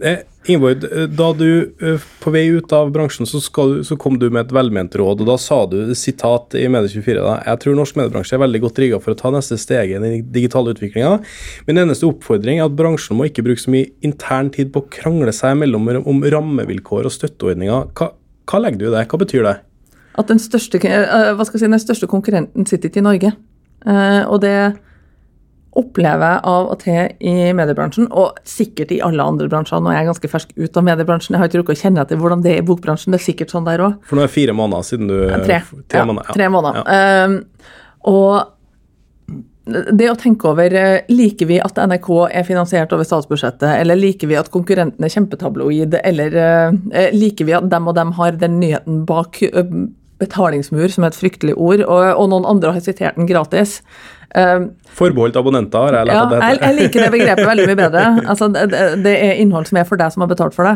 Eh, 0.04 0.22
Ingeborg, 0.46 0.82
da 1.16 1.28
du 1.40 1.46
eh, 1.80 2.02
på 2.20 2.32
vei 2.34 2.42
ut 2.52 2.74
av 2.76 2.90
bransjen, 2.92 3.28
så, 3.30 3.40
du- 3.40 3.84
så 3.88 3.96
kom 4.00 4.18
du 4.20 4.26
med 4.30 4.46
et 4.48 4.52
velment 4.56 4.96
råd, 5.00 5.22
og 5.24 5.30
da 5.30 5.38
sa 5.40 5.62
du, 5.72 5.78
sitat 5.96 6.58
i 6.60 6.66
Medie24, 6.68 7.16
da, 7.24 7.36
jeg 7.48 7.62
tror 7.64 7.78
norsk 7.78 7.96
mediebransje 8.02 8.36
er 8.36 8.42
veldig 8.44 8.62
godt 8.66 8.82
rigga 8.84 9.00
for 9.04 9.14
å 9.16 9.20
ta 9.22 9.32
neste 9.32 9.56
steg 9.62 9.94
i 9.94 10.02
den 10.04 10.26
digitale 10.36 10.74
utviklinga. 10.76 11.14
Min 11.70 11.80
eneste 11.86 12.10
oppfordring 12.10 12.60
er 12.60 12.68
at 12.68 12.76
bransjen 12.76 13.16
må 13.20 13.30
ikke 13.30 13.46
bruke 13.48 13.64
så 13.64 13.72
mye 13.72 13.88
intern 14.04 14.52
tid 14.52 14.74
på 14.76 14.84
å 14.84 14.90
krangle 14.92 15.32
seg 15.36 15.56
mellom 15.62 15.88
om 16.04 16.24
rammevilkår 16.36 17.08
og 17.08 17.16
støtteordninger. 17.16 17.92
Hva, 17.96 18.12
hva 18.52 18.64
legger 18.66 18.82
du 18.84 18.90
i 18.90 18.96
det? 18.98 19.06
Hva 19.14 19.22
betyr 19.24 19.48
det? 19.48 19.56
At 20.20 20.28
den 20.30 20.44
største, 20.44 20.78
eh, 20.86 21.46
si, 21.54 21.64
den 21.66 21.80
største 21.82 22.10
konkurrenten 22.12 22.68
sitter 22.70 22.92
ikke 22.92 23.00
i 23.00 23.08
Norge. 23.08 23.32
Og 23.84 24.38
det 24.44 24.58
opplever 25.80 26.36
jeg 26.36 26.42
av 26.54 26.72
og 26.72 26.80
til 26.84 27.30
i 27.32 27.52
mediebransjen, 27.58 28.10
og 28.12 28.40
sikkert 28.48 28.94
i 28.94 29.02
alle 29.06 29.26
andre 29.26 29.50
bransjer. 29.52 29.82
Nå 29.82 29.92
er 29.92 30.02
jeg 30.02 30.10
ganske 30.12 30.32
fersk 30.32 30.56
ut 30.58 30.80
av 30.80 30.88
mediebransjen, 30.88 31.36
jeg 31.36 31.42
har 31.42 31.52
ikke 31.52 31.64
rukket 31.64 31.80
å 31.80 31.84
kjenne 31.84 32.04
etter 32.06 32.20
hvordan 32.22 32.44
det 32.46 32.56
er 32.56 32.64
i 32.64 32.66
bokbransjen. 32.68 33.14
Det 33.14 33.22
er 33.22 33.28
sikkert 33.28 33.54
sånn 33.54 33.68
der 33.68 33.84
òg. 33.86 34.02
For 34.08 34.20
nå 34.20 34.26
er 34.26 34.30
det 34.30 34.36
fire 34.36 34.58
måneder 34.58 34.90
siden 34.90 35.12
du 35.12 35.16
Tre. 35.44 35.62
Tre 35.90 36.04
ja, 36.04 36.10
måneder. 36.10 36.36
Tre 36.38 36.50
måneder. 36.54 36.84
Ja. 36.84 37.26
Um, 37.26 37.40
og 38.14 38.54
det 39.64 40.10
å 40.12 40.18
tenke 40.20 40.50
over 40.50 40.74
eh, 40.76 41.06
Liker 41.08 41.48
vi 41.48 41.58
at 41.64 41.78
NRK 41.80 42.10
er 42.28 42.44
finansiert 42.48 42.92
over 42.96 43.08
statsbudsjettet, 43.08 43.70
eller 43.80 43.96
liker 43.96 44.28
vi 44.28 44.36
at 44.36 44.52
konkurrenten 44.52 45.06
er 45.08 45.14
kjempetabloid, 45.14 45.96
eller 46.04 46.36
uh, 46.36 47.12
liker 47.16 47.48
vi 47.48 47.56
at 47.56 47.70
dem 47.72 47.88
og 47.88 47.96
dem 47.96 48.12
har 48.20 48.36
den 48.42 48.60
nyheten 48.60 49.06
bak 49.08 49.40
uh, 49.56 49.64
betalingsmur, 50.24 50.90
som 50.92 51.06
er 51.06 51.14
et 51.14 51.20
fryktelig 51.20 51.56
ord, 51.56 51.86
og, 51.86 52.04
og 52.12 52.30
noen 52.32 52.48
andre 52.50 52.76
har 52.76 52.84
sitert 52.84 53.20
den 53.20 53.30
gratis. 53.30 53.80
Um, 54.34 54.70
Forbeholdt 54.98 55.36
abonnenter, 55.38 55.78
har 55.92 56.00
jeg 56.00 56.10
lært 56.10 56.18
ja, 56.18 56.24
at 56.24 56.32
det 56.32 56.42
heter. 56.42 56.64
jeg 56.66 56.78
liker 56.80 57.04
det 57.04 57.12
begrepet 57.14 57.50
veldig 57.52 57.68
mye 57.70 57.80
bedre. 57.84 58.06
Altså, 58.34 58.50
det, 58.54 58.66
det- 59.06 59.18
er 59.28 59.42
innhold 59.44 59.70
som 59.70 59.78
er 59.78 59.88
for 59.90 60.02
deg 60.02 60.14
som 60.16 60.26
har 60.26 60.32
betalt 60.32 60.58
for 60.58 60.70
det. 60.70 60.76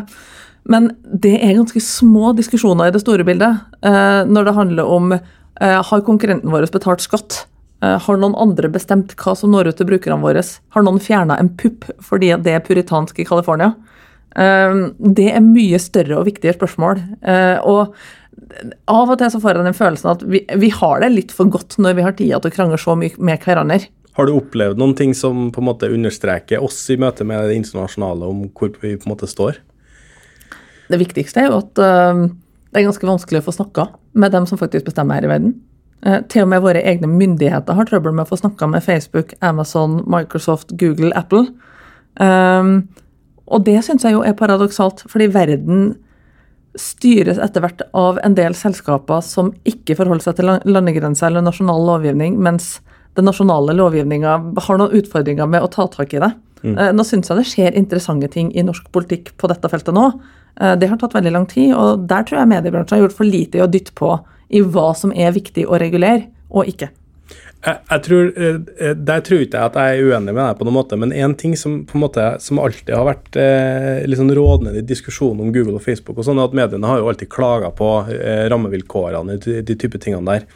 Men 0.67 0.91
det 1.10 1.38
er 1.39 1.56
ganske 1.58 1.82
små 1.82 2.36
diskusjoner 2.38 2.89
i 2.89 2.93
det 2.93 3.02
store 3.02 3.26
bildet 3.26 3.62
uh, 3.82 4.24
når 4.28 4.50
det 4.50 4.58
handler 4.58 4.96
om 4.98 5.13
uh, 5.15 5.82
har 5.89 6.04
konkurrenten 6.06 6.52
vår 6.54 6.70
betalt 6.74 7.02
skatt. 7.02 7.46
Eh, 7.84 7.98
har 8.02 8.17
noen 8.17 8.36
andre 8.41 8.72
bestemt 8.74 9.13
hva 9.22 9.36
som 9.38 9.52
når 9.54 9.70
ut 9.70 9.78
til 9.78 9.89
brukerne 9.89 10.24
våre? 10.24 10.41
Har 10.74 10.86
noen 10.86 11.02
fjerna 11.04 11.38
en 11.38 11.52
pupp 11.62 11.86
fordi 12.04 12.32
det 12.41 12.56
er 12.56 12.63
puritansk 12.65 13.20
i 13.22 13.26
California? 13.28 13.76
Eh, 14.34 14.80
det 14.98 15.28
er 15.30 15.46
mye 15.46 15.78
større 15.82 16.17
og 16.17 16.26
viktige 16.30 16.56
spørsmål. 16.58 17.04
Og 17.70 17.93
av 18.88 19.12
og 19.12 19.17
til 19.19 19.32
så 19.34 19.39
får 19.41 19.56
jeg 19.58 19.65
den 19.65 19.78
følelsen 19.78 20.10
at 20.12 20.23
vi, 20.30 20.41
vi 20.62 20.69
har 20.73 21.02
det 21.04 21.12
litt 21.13 21.34
for 21.36 21.50
godt 21.52 21.78
når 21.82 21.97
vi 21.97 22.06
har 22.06 22.17
tida 22.17 22.39
til 22.41 22.52
å 22.52 22.56
krangle 22.56 22.80
så 22.82 22.95
mye 23.00 23.15
med 23.17 23.43
hverandre. 23.43 23.88
Har 24.17 24.26
du 24.26 24.34
opplevd 24.34 24.80
noen 24.82 24.95
ting 24.97 25.13
som 25.17 25.50
på 25.54 25.62
en 25.62 25.67
måte 25.67 25.89
understreker 25.93 26.63
oss 26.63 26.80
i 26.93 26.97
møte 27.02 27.26
med 27.28 27.50
det 27.50 27.58
internasjonale 27.60 28.30
om 28.30 28.47
hvor 28.50 28.71
vi 28.82 28.95
på 28.97 29.06
en 29.06 29.13
måte 29.13 29.30
står? 29.30 29.60
Det 30.88 31.00
viktigste 31.02 31.43
er 31.43 31.50
jo 31.52 31.60
at 31.60 31.82
uh, 31.82 32.23
det 32.71 32.82
er 32.82 32.88
ganske 32.88 33.10
vanskelig 33.10 33.43
å 33.43 33.47
få 33.50 33.58
snakka 33.60 33.89
med 34.17 34.34
dem 34.34 34.47
som 34.50 34.60
faktisk 34.60 34.88
bestemmer 34.88 35.19
her 35.19 35.28
i 35.28 35.32
verden. 35.32 35.58
Uh, 36.06 36.21
til 36.32 36.47
og 36.47 36.52
med 36.54 36.63
våre 36.65 36.82
egne 36.82 37.10
myndigheter 37.12 37.78
har 37.78 37.89
trøbbel 37.89 38.15
med 38.15 38.26
å 38.26 38.32
få 38.32 38.39
snakka 38.41 38.69
med 38.71 38.86
Facebook, 38.86 39.36
Amazon, 39.45 40.00
Microsoft, 40.10 40.73
Google, 40.82 41.12
Apple. 41.17 41.52
Um, 42.17 42.88
og 43.47 43.67
det 43.67 43.80
syns 43.86 44.06
jeg 44.06 44.17
jo 44.17 44.26
er 44.26 44.36
paradoksalt, 44.38 45.06
fordi 45.12 45.30
verden 45.36 45.93
styres 46.78 47.40
etter 47.42 47.63
hvert 47.63 47.82
av 47.98 48.20
en 48.24 48.36
del 48.38 48.56
selskaper 48.58 49.24
som 49.26 49.52
ikke 49.68 49.98
forholder 50.00 50.28
seg 50.28 50.40
til 50.40 50.52
landegrenser 50.70 51.30
eller 51.30 51.46
nasjonal 51.46 51.86
lovgivning, 51.90 52.38
mens 52.40 52.78
den 53.18 53.26
nasjonale 53.26 53.74
lovgivninga 53.74 54.36
har 54.68 54.80
noen 54.80 54.94
utfordringer 55.00 55.50
med 55.50 55.66
å 55.66 55.72
ta 55.74 55.88
tak 55.90 56.13
i 56.13 56.22
det. 56.22 56.32
Mm. 56.62 56.78
Nå 56.98 57.06
syns 57.06 57.30
jeg 57.30 57.40
det 57.40 57.48
skjer 57.50 57.78
interessante 57.78 58.30
ting 58.34 58.52
i 58.54 58.66
norsk 58.66 58.90
politikk 58.94 59.34
på 59.38 59.50
dette 59.50 59.70
feltet 59.70 59.96
nå. 59.96 60.10
Eh, 60.60 60.76
Det 60.76 60.90
har 60.90 60.98
tatt 60.98 61.13
veldig 61.13 61.34
lang 61.34 61.46
tid, 61.50 61.74
og 61.74 62.08
der 62.08 62.24
tror 62.24 62.42
jeg 62.42 62.54
mediebransjen 62.54 62.98
har 62.98 63.06
gjort 63.06 63.18
for 63.18 63.30
lite 63.30 63.58
i 63.58 63.66
å 63.66 63.70
dytte 63.70 63.94
på 63.98 64.13
i 64.50 64.62
hva 64.62 64.96
som 64.96 65.12
er 65.12 65.36
viktig 65.36 65.68
å 65.68 65.80
regulere, 65.80 66.28
og 66.50 66.70
ikke. 66.70 66.90
Jeg, 67.67 67.82
jeg 67.89 68.03
tror, 68.06 68.30
eh, 68.39 68.93
Der 68.95 69.23
tror 69.27 69.41
ikke 69.43 69.60
jeg 69.60 69.71
at 69.71 69.77
jeg 69.80 69.97
er 69.97 70.08
uenig 70.08 70.32
med 70.32 70.39
deg, 70.39 70.58
på 70.60 70.67
noen 70.67 70.77
måte, 70.77 70.99
men 70.99 71.12
én 71.12 71.36
ting 71.39 71.56
som 71.60 71.82
måte, 71.99 72.30
som 72.43 72.62
alltid 72.63 72.93
har 72.95 73.08
vært 73.10 73.39
eh, 73.41 74.15
sånn 74.15 74.32
rådende 74.38 74.77
i 74.80 74.86
diskusjonen 74.88 75.43
om 75.43 75.53
Google 75.56 75.75
og 75.82 75.84
Facebook, 75.84 76.17
og 76.17 76.27
sånn, 76.27 76.39
er 76.39 76.47
at 76.47 76.56
mediene 76.58 76.88
har 76.88 77.01
jo 77.01 77.10
alltid 77.12 77.32
klaga 77.34 77.73
på 77.75 77.89
eh, 78.13 78.45
rammevilkårene, 78.53 79.39
de, 79.43 79.60
de 79.67 79.80
type 79.80 79.99
tingene 79.99 80.38
der. 80.38 80.47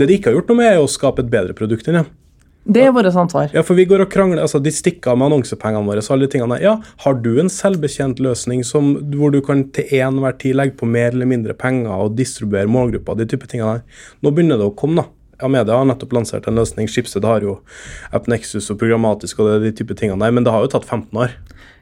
Det 0.00 0.08
de 0.08 0.16
ikke 0.16 0.32
har 0.32 0.40
gjort 0.40 0.50
noe 0.50 0.62
med, 0.62 0.72
er 0.72 0.82
å 0.82 0.90
skape 0.90 1.22
et 1.22 1.30
bedre 1.30 1.54
produkt 1.54 1.90
enn 1.90 2.00
det. 2.00 2.08
Det 2.70 2.82
er 2.84 2.90
vårt 2.92 3.08
ansvar. 3.08 3.48
Ja, 3.54 3.62
for 3.64 3.78
vi 3.78 3.86
går 3.88 4.02
og 4.04 4.10
krangler, 4.12 4.42
altså 4.44 4.60
De 4.60 4.70
stikker 4.74 5.14
av 5.14 5.18
med 5.18 5.30
annonsepengene 5.30 5.86
våre. 5.88 6.02
så 6.04 6.12
alle 6.12 6.26
de 6.28 6.34
tingene 6.34 6.58
der. 6.58 6.64
Ja, 6.66 6.74
Har 7.04 7.14
du 7.14 7.40
en 7.40 7.48
selvbetjent 7.48 8.20
løsning 8.20 8.64
som, 8.64 8.92
hvor 9.16 9.32
du 9.32 9.40
kan 9.40 9.64
til 9.72 9.88
enhver 9.96 10.36
tid 10.38 10.58
legge 10.58 10.76
på 10.76 10.86
mer 10.86 11.14
eller 11.14 11.26
mindre 11.30 11.56
penger 11.56 12.04
og 12.04 12.18
distribuere 12.18 12.68
målgrupper, 12.68 13.16
de 13.16 13.26
type 13.26 13.48
tingene 13.48 13.78
der. 13.78 14.04
Nå 14.20 14.34
begynner 14.34 14.60
det 14.60 14.68
å 14.68 14.76
komme, 14.76 15.00
da. 15.00 15.19
Amedia 15.42 15.76
har 15.76 15.86
nettopp 15.88 16.12
lansert 16.16 16.48
en 16.48 16.58
løsning. 16.58 16.88
Schibsted 16.90 17.26
har 17.26 17.44
jo 17.44 17.58
AppNexus 18.16 18.70
og 18.72 18.80
programmatisk 18.80 19.40
og 19.40 19.50
det, 19.50 19.60
de 19.64 19.76
type 19.80 19.96
tingene 19.98 20.20
der, 20.22 20.34
men 20.34 20.46
det 20.46 20.54
har 20.54 20.64
jo 20.64 20.72
tatt 20.72 20.88
15 20.88 21.16
år. 21.16 21.36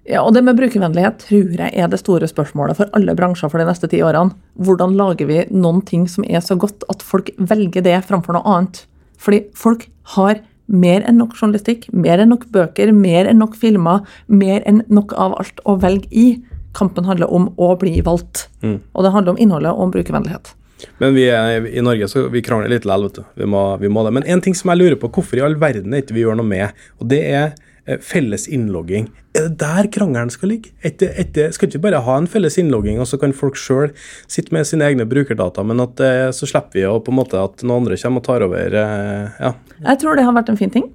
Ja, 0.08 0.22
og 0.22 0.32
Det 0.32 0.40
med 0.44 0.56
brukervennlighet 0.56 1.18
tror 1.26 1.50
jeg 1.52 1.72
er 1.76 1.88
det 1.92 2.00
store 2.00 2.28
spørsmålet 2.30 2.78
for 2.78 2.88
alle 2.96 3.12
bransjer 3.14 3.50
for 3.52 3.60
de 3.60 3.66
neste 3.68 3.90
ti 3.92 4.00
årene. 4.00 4.32
Hvordan 4.56 4.94
lager 4.96 5.28
vi 5.28 5.42
noen 5.52 5.82
ting 5.84 6.06
som 6.08 6.24
er 6.24 6.40
så 6.40 6.56
godt 6.56 6.86
at 6.88 7.04
folk 7.04 7.28
velger 7.36 7.84
det 7.84 7.98
framfor 8.08 8.38
noe 8.38 8.46
annet? 8.48 8.86
Fordi 9.20 9.42
folk 9.52 9.84
har 10.14 10.40
mer 10.68 11.04
enn 11.08 11.18
nok 11.20 11.36
journalistikk, 11.36 11.88
mer 11.92 12.22
enn 12.22 12.32
nok 12.32 12.46
bøker, 12.54 12.92
mer 12.92 13.28
enn 13.28 13.40
nok 13.40 13.56
filmer, 13.56 14.04
mer 14.28 14.64
enn 14.68 14.82
nok 14.88 15.12
av 15.12 15.36
alt 15.40 15.60
å 15.68 15.76
velge 15.80 16.08
i. 16.08 16.40
Kampen 16.76 17.08
handler 17.08 17.28
om 17.32 17.50
å 17.56 17.74
bli 17.80 18.00
valgt. 18.04 18.46
Og 18.94 19.04
det 19.04 19.12
handler 19.12 19.34
om 19.34 19.40
innholdet 19.40 19.72
og 19.72 19.88
om 19.88 19.92
brukervennlighet. 19.92 20.54
Men 20.98 21.14
vi 21.16 21.28
er, 21.32 21.64
i 21.66 21.82
Norge 21.84 22.08
så 22.10 22.26
vi 22.32 22.42
krangler 22.44 22.70
litt 22.72 22.86
likevel, 22.86 23.08
vet 23.08 23.20
du. 23.20 23.24
Vi 23.42 23.48
må, 23.50 23.62
vi 23.82 23.90
må 23.92 24.04
det. 24.06 24.12
Men 24.18 24.26
en 24.30 24.42
ting 24.44 24.56
som 24.56 24.70
jeg 24.72 24.80
lurer 24.82 24.98
på, 25.00 25.10
hvorfor 25.14 25.40
i 25.40 25.44
all 25.46 25.56
verden 25.60 25.94
er 25.94 26.04
ikke 26.04 26.16
vi 26.16 26.24
gjør 26.24 26.38
noe 26.38 26.48
med, 26.48 26.84
og 26.98 27.08
det 27.10 27.20
er 27.26 27.46
eh, 27.86 27.98
felles 28.04 28.46
innlogging. 28.50 29.08
Er 29.36 29.48
det 29.48 29.58
der 29.62 29.88
krangelen 29.94 30.30
skal 30.34 30.52
ligge? 30.54 30.72
Etter, 30.86 31.12
etter, 31.20 31.50
skal 31.54 31.68
ikke 31.68 31.80
vi 31.80 31.86
bare 31.88 32.02
ha 32.06 32.18
en 32.20 32.28
felles 32.30 32.58
innlogging, 32.60 33.00
og 33.02 33.08
så 33.10 33.18
kan 33.20 33.34
folk 33.36 33.58
sjøl 33.58 33.90
sitte 34.30 34.54
med 34.54 34.68
sine 34.68 34.86
egne 34.88 35.06
brukerdata, 35.08 35.64
men 35.66 35.82
at 35.84 36.02
eh, 36.04 36.28
så 36.34 36.48
slipper 36.50 36.80
vi 36.80 36.86
å 36.88 36.98
på 37.02 37.14
en 37.14 37.20
måte 37.20 37.42
at 37.42 37.64
noen 37.64 37.84
andre 37.84 37.98
kommer 38.02 38.22
og 38.22 38.28
tar 38.30 38.46
over. 38.46 38.78
Eh, 38.82 39.42
ja. 39.42 39.54
Jeg 39.90 40.02
tror 40.02 40.18
det 40.18 40.28
har 40.28 40.38
vært 40.38 40.54
en 40.54 40.60
fin 40.60 40.74
ting. 40.74 40.90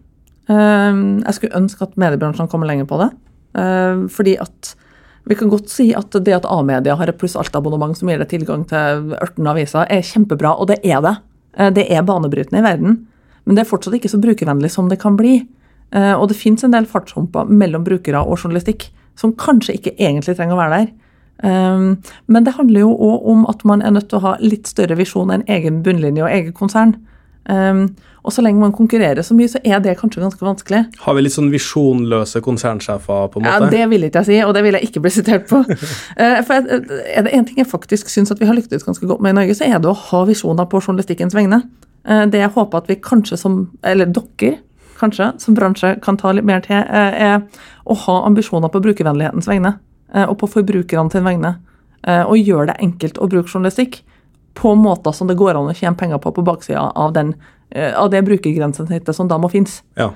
Eh, 0.51 1.03
Jeg 1.27 1.39
skulle 1.39 1.59
ønske 1.59 1.87
at 1.87 1.99
mediebransjen 1.99 2.51
kommer 2.51 2.71
lenger 2.71 2.89
på 2.89 3.03
det. 3.03 3.11
Fordi 3.53 4.31
at 4.41 4.71
vi 5.25 5.35
kan 5.39 5.49
godt 5.49 5.69
si 5.71 5.93
at 5.95 6.11
det 6.11 6.33
at 6.35 6.45
A-media 6.51 6.95
har 6.99 7.07
et 7.07 7.17
pluss 7.17 7.37
alt-abonnement 7.39 7.95
som 7.95 8.09
gir 8.09 8.19
deg 8.19 8.29
tilgang 8.31 8.65
til 8.67 9.13
18 9.21 9.47
aviser, 9.47 9.87
er 9.87 10.03
kjempebra, 10.03 10.55
og 10.59 10.67
det 10.67 10.81
er 10.83 11.01
det. 11.01 11.15
Eh, 11.57 11.69
Det 11.71 11.85
er 11.91 12.03
banebrytende 12.03 12.59
i 12.59 12.63
verden. 12.63 13.07
Men 13.45 13.55
det 13.55 13.63
er 13.63 13.69
fortsatt 13.69 13.93
ikke 13.93 14.11
så 14.11 14.19
brukervennlig 14.19 14.71
som 14.71 14.89
det 14.89 14.99
kan 14.99 15.15
bli. 15.17 15.47
Eh, 15.91 16.13
Og 16.13 16.27
det 16.27 16.37
fins 16.37 16.63
en 16.63 16.71
del 16.71 16.85
fartshumper 16.85 17.45
mellom 17.47 17.83
brukere 17.83 18.25
og 18.25 18.37
journalistikk 18.37 18.89
som 19.15 19.33
kanskje 19.33 19.75
ikke 19.77 19.95
egentlig 19.97 20.35
trenger 20.35 20.55
å 20.55 20.61
være 20.63 20.77
der. 20.79 20.91
Um, 21.43 21.97
Men 22.27 22.43
det 22.43 22.53
handler 22.53 22.79
jo 22.79 22.97
òg 22.97 23.25
om 23.25 23.45
at 23.49 23.65
man 23.65 23.81
er 23.81 23.91
nødt 23.91 24.09
til 24.09 24.19
å 24.19 24.21
ha 24.21 24.37
litt 24.39 24.67
større 24.67 24.95
visjon 24.95 25.31
enn 25.31 25.43
egen 25.47 25.83
bunnlinje 25.83 26.23
og 26.23 26.29
eget 26.29 26.53
konsern. 26.53 26.95
Og 28.23 28.31
så 28.31 28.41
lenge 28.41 28.59
man 28.59 28.71
konkurrerer 28.71 29.19
så 29.21 29.35
mye, 29.35 29.49
så 29.51 29.59
er 29.67 29.79
det 29.83 29.97
kanskje 29.99 30.21
ganske 30.23 30.39
vanskelig. 30.45 30.85
Har 31.03 31.13
vi 31.17 31.21
litt 31.25 31.33
sånn 31.35 31.49
visjonløse 31.51 32.39
konsernsjefer, 32.41 33.27
på 33.33 33.39
en 33.41 33.43
måte? 33.43 33.65
Ja. 33.65 33.69
Det 33.69 33.89
vil 33.91 34.03
ikke 34.07 34.21
jeg 34.23 34.25
si, 34.29 34.37
og 34.47 34.53
det 34.55 34.63
vil 34.63 34.77
jeg 34.77 34.87
ikke 34.87 35.01
bli 35.03 35.11
sitert 35.11 35.47
på. 35.49 35.59
Eh, 36.17 36.41
For 36.47 36.53
Er 36.55 37.23
det 37.25 37.33
én 37.33 37.45
ting 37.45 37.57
jeg 37.57 37.67
faktisk 37.67 38.07
syns 38.07 38.31
at 38.31 38.39
vi 38.39 38.45
har 38.47 38.55
lyktes 38.55 38.83
ganske 38.85 39.05
godt 39.07 39.19
med 39.21 39.33
i 39.33 39.37
Norge, 39.41 39.55
så 39.59 39.65
er 39.67 39.79
det 39.83 39.89
å 39.91 39.95
ha 39.97 40.21
visjoner 40.29 40.65
på 40.71 40.79
journalistikkens 40.81 41.35
vegne. 41.35 41.61
Eh, 42.07 42.25
Det 42.31 42.39
jeg 42.39 42.53
håper 42.55 42.77
at 42.77 42.87
vi 42.87 42.95
kanskje 42.95 43.37
som 43.37 43.71
Eller 43.83 44.05
dere, 44.05 44.59
kanskje, 44.99 45.33
som 45.41 45.55
bransje 45.55 45.99
kan 46.01 46.15
ta 46.17 46.31
litt 46.31 46.45
mer 46.45 46.61
til, 46.61 46.77
eh, 46.77 47.19
er 47.27 47.41
å 47.85 47.95
ha 48.05 48.21
ambisjoner 48.25 48.69
på 48.71 48.79
brukervennlighetens 48.81 49.47
vegne. 49.51 49.79
eh, 50.15 50.23
Og 50.29 50.37
på 50.39 50.47
forbrukerne 50.47 51.11
sin 51.11 51.23
vegne. 51.23 51.57
eh, 52.07 52.23
Og 52.23 52.37
gjøre 52.37 52.67
det 52.67 52.77
enkelt 52.79 53.17
å 53.19 53.27
bruke 53.29 53.49
journalistikk 53.49 54.01
på 54.53 54.75
måter 54.77 55.15
som 55.15 55.29
det 55.29 55.37
går 55.39 55.57
an 55.57 55.71
å 55.71 55.75
tjene 55.77 55.97
penger 55.97 56.21
på 56.21 56.33
på 56.35 56.45
baksida 56.45 56.85
av, 56.95 57.13
den, 57.15 57.33
eh, 57.71 57.93
av 57.97 58.11
det 58.13 58.23
brukergrensesnittet 58.27 59.15
som 59.15 59.27
da 59.31 59.39
må 59.41 59.49
finnes. 59.51 59.81
Ja. 59.99 60.11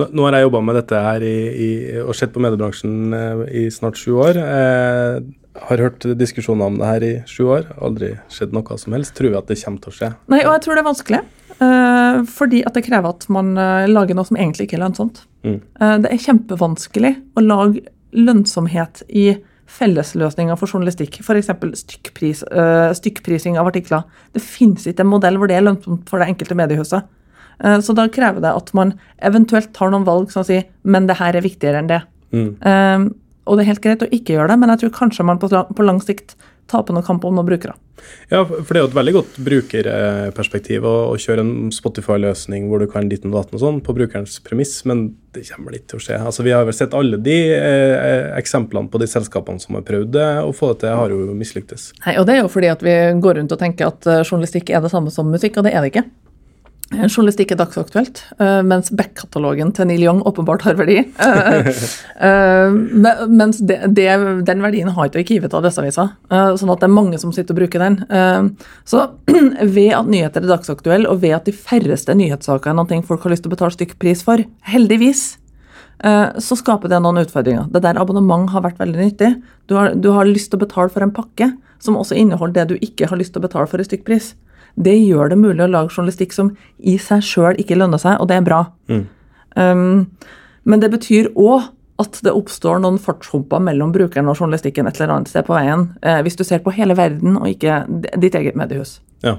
Nå, 0.00 0.06
nå 0.08 0.24
har 0.24 0.38
jeg 0.38 0.46
jobba 0.46 0.62
med 0.64 0.78
dette 0.80 1.00
her 1.04 1.24
i, 1.26 1.36
i, 1.52 1.70
og 2.00 2.14
sett 2.16 2.32
på 2.32 2.40
mediebransjen 2.40 3.12
eh, 3.16 3.42
i 3.62 3.66
snart 3.74 4.00
sju 4.00 4.14
år. 4.16 4.38
Eh, 4.40 5.18
har 5.68 5.82
hørt 5.84 6.06
diskusjoner 6.16 6.70
om 6.70 6.78
det 6.80 6.88
her 6.88 7.04
i 7.04 7.12
sju 7.28 7.42
år. 7.44 7.66
Aldri 7.84 8.14
skjedd 8.32 8.54
noe 8.56 8.78
som 8.80 8.96
helst. 8.96 9.12
Tror 9.18 9.34
vi 9.34 9.40
at 9.42 9.50
det 9.52 9.58
kommer 9.60 9.84
til 9.84 9.92
å 9.92 9.98
skje. 9.98 10.12
Nei, 10.32 10.40
og 10.46 10.54
jeg 10.54 10.64
tror 10.64 10.78
det 10.78 10.84
er 10.84 10.88
vanskelig. 10.88 11.22
eh, 11.62 12.22
fordi 12.38 12.62
at 12.64 12.78
det 12.78 12.86
krever 12.86 13.12
at 13.12 13.28
man 13.28 13.52
lager 13.90 14.16
noe 14.16 14.26
som 14.26 14.40
egentlig 14.40 14.70
ikke 14.70 14.80
er 14.80 14.86
lønnsomt. 14.86 15.26
Mm. 15.44 15.60
Eh, 15.80 15.96
det 16.02 16.10
er 16.12 16.22
kjempevanskelig 16.22 17.12
å 17.36 17.44
lage 17.44 17.82
lønnsomhet 18.12 19.02
i 19.08 19.32
fellesløsninger 19.72 20.58
for 20.60 20.70
journalistikk. 20.70 21.20
F.eks. 21.22 21.50
Stykkpris, 21.82 22.44
uh, 22.52 22.92
stykkprising 22.96 23.58
av 23.60 23.70
artikler. 23.72 24.04
Det 24.36 24.44
finnes 24.44 24.86
ikke 24.88 25.06
en 25.06 25.12
modell 25.12 25.40
hvor 25.40 25.50
det 25.50 25.58
er 25.58 25.66
lønnsomt 25.66 26.08
for 26.10 26.22
det 26.22 26.30
enkelte 26.32 26.58
mediehuset. 26.58 27.08
Uh, 27.62 27.78
så 27.84 27.96
da 27.96 28.08
krever 28.12 28.44
det 28.44 28.52
at 28.52 28.72
man 28.76 28.96
eventuelt 29.24 29.72
tar 29.76 29.92
noen 29.92 30.08
valg 30.08 30.32
som 30.34 30.46
sier 30.46 30.68
men 30.82 31.08
det 31.08 31.18
her 31.20 31.38
er 31.38 31.46
viktigere 31.46 31.82
enn 31.82 31.90
det. 31.90 32.02
Mm. 32.32 32.52
Eh, 32.64 33.02
og 33.44 33.58
det 33.58 33.64
er 33.64 33.72
helt 33.72 33.84
greit 33.84 34.04
å 34.06 34.10
ikke 34.14 34.36
gjøre 34.36 34.52
det, 34.52 34.58
men 34.62 34.72
jeg 34.74 34.84
tror 34.84 34.96
kanskje 35.02 35.26
man 35.26 35.40
på 35.42 35.50
lang, 35.52 35.70
på 35.74 35.86
lang 35.86 36.02
sikt 36.02 36.36
taper 36.70 36.94
noen 36.94 37.04
kamp 37.04 37.24
om 37.26 37.34
noen 37.36 37.46
brukere. 37.48 37.74
Ja, 38.30 38.42
for 38.46 38.72
det 38.72 38.80
er 38.80 38.84
jo 38.84 38.88
et 38.88 38.96
veldig 38.96 39.12
godt 39.14 39.34
brukerperspektiv 39.46 40.86
å, 40.88 40.94
å 41.12 41.18
kjøre 41.20 41.44
en 41.44 41.72
Spotify-løsning 41.74 42.66
hvor 42.70 42.82
du 42.82 42.88
kan 42.90 43.10
ditt 43.10 43.26
og 43.28 43.34
datten 43.36 43.58
og 43.58 43.62
sånn, 43.62 43.80
på 43.84 43.94
brukerens 43.96 44.38
premiss, 44.44 44.74
men 44.88 45.04
det 45.36 45.44
kommer 45.50 45.76
litt 45.76 45.86
til 45.90 46.00
å 46.00 46.02
skje. 46.02 46.18
Altså, 46.18 46.46
Vi 46.46 46.54
har 46.54 46.66
vel 46.66 46.76
sett 46.76 46.96
alle 46.98 47.20
de 47.22 47.36
eh, 47.54 48.30
eksemplene 48.38 48.90
på 48.92 49.02
de 49.02 49.10
selskapene 49.10 49.62
som 49.62 49.78
har 49.78 49.86
prøvd 49.86 50.14
det, 50.16 50.30
og 50.42 50.56
få 50.58 50.72
det 50.72 50.82
til, 50.84 50.96
har 50.98 51.14
jo 51.14 51.36
mislyktes. 51.36 51.90
Nei, 52.06 52.16
og 52.20 52.26
det 52.28 52.38
er 52.38 52.42
jo 52.42 52.50
fordi 52.52 52.72
at 52.72 52.82
vi 52.86 52.96
går 53.22 53.40
rundt 53.40 53.54
og 53.54 53.62
tenker 53.62 53.92
at 53.92 54.10
eh, 54.10 54.24
journalistikk 54.24 54.72
er 54.72 54.82
det 54.84 54.92
samme 54.94 55.12
som 55.14 55.30
musikk, 55.30 55.60
og 55.60 55.68
det 55.68 55.76
er 55.76 55.84
det 55.84 55.94
ikke. 55.94 56.06
Journalistikk 56.92 57.54
er 57.54 57.58
dagsaktuelt, 57.60 58.20
eh, 58.38 58.60
mens 58.66 58.90
back-katalogen 58.92 59.72
til 59.72 59.88
Neil 59.88 60.04
Young 60.04 60.20
åpenbart 60.28 60.66
har 60.66 60.78
verdi. 60.78 61.00
Eh, 62.22 62.28
eh, 62.28 63.26
Mens 63.32 63.58
det, 63.64 63.78
det, 63.96 64.06
den 64.46 64.62
verdien 64.62 64.90
har 64.94 65.08
ikke 65.08 65.22
arkivet 65.22 65.54
av 65.56 65.64
disse 65.64 65.82
eh, 65.82 66.50
sånn 66.58 66.72
at 66.72 66.82
det 66.82 66.86
er 66.86 66.92
mange 66.92 67.18
som 67.18 67.32
sitter 67.34 67.54
og 67.54 67.62
bruker 67.62 67.82
den. 67.82 67.96
Så 68.88 69.06
ved 69.76 69.94
at 69.96 70.10
nyheter 70.10 70.44
er 70.44 70.50
dagsaktuelle, 70.52 71.08
og 71.10 71.22
ved 71.24 71.34
at 71.36 71.48
de 71.48 71.54
færreste 71.56 72.14
nyhetssaker 72.18 72.70
er 72.70 72.78
noe 72.78 73.00
folk 73.08 73.24
har 73.24 73.34
lyst 73.34 73.46
til 73.46 73.52
å 73.52 73.56
betale 73.56 73.74
stykkpris 73.74 74.22
for, 74.26 74.44
heldigvis, 74.68 75.24
så 76.02 76.58
skaper 76.58 76.90
det 76.90 77.00
noen 77.02 77.22
utfordringer. 77.22 77.68
Det 77.72 77.82
der 77.84 78.00
abonnement 78.00 78.50
har 78.52 78.64
vært 78.64 78.80
veldig 78.82 79.00
nyttig. 79.00 79.34
Du 79.70 79.76
har, 79.78 79.94
du 79.94 80.10
har 80.14 80.28
lyst 80.28 80.52
til 80.52 80.60
å 80.60 80.64
betale 80.64 80.92
for 80.92 81.04
en 81.04 81.14
pakke 81.14 81.52
som 81.82 81.98
også 81.98 82.18
inneholder 82.18 82.62
det 82.62 82.74
du 82.74 82.86
ikke 82.86 83.10
har 83.10 83.18
lyst 83.18 83.34
til 83.34 83.42
å 83.42 83.48
betale 83.48 83.70
for 83.70 83.82
i 83.82 83.86
stykkpris. 83.86 84.32
Det 84.74 84.94
gjør 84.96 85.32
det 85.32 85.38
mulig 85.40 85.64
å 85.64 85.70
lage 85.70 85.92
journalistikk 85.92 86.34
som 86.36 86.52
i 86.78 86.96
seg 87.00 87.24
sjøl 87.26 87.60
ikke 87.60 87.78
lønner 87.78 88.00
seg, 88.00 88.18
og 88.20 88.30
det 88.30 88.40
er 88.40 88.46
bra. 88.46 88.64
Um, 89.56 90.08
men 90.64 90.82
det 90.82 90.92
betyr 90.92 91.32
òg 91.34 91.70
at 92.02 92.18
det 92.24 92.32
oppstår 92.34 92.80
noen 92.82 92.98
fartshumper 93.02 93.62
mellom 93.62 93.92
brukeren 93.94 94.30
og 94.30 94.38
journalistikken 94.40 94.88
et 94.88 94.98
eller 94.98 95.18
annet 95.18 95.30
sted 95.30 95.46
på 95.46 95.54
veien, 95.54 95.90
eh, 96.02 96.22
hvis 96.24 96.38
du 96.38 96.42
ser 96.46 96.62
på 96.64 96.72
hele 96.74 96.96
verden 96.98 97.36
og 97.36 97.50
ikke 97.52 97.82
ditt 98.18 98.34
eget 98.38 98.58
mediehus. 98.58 98.96
Ja. 99.22 99.36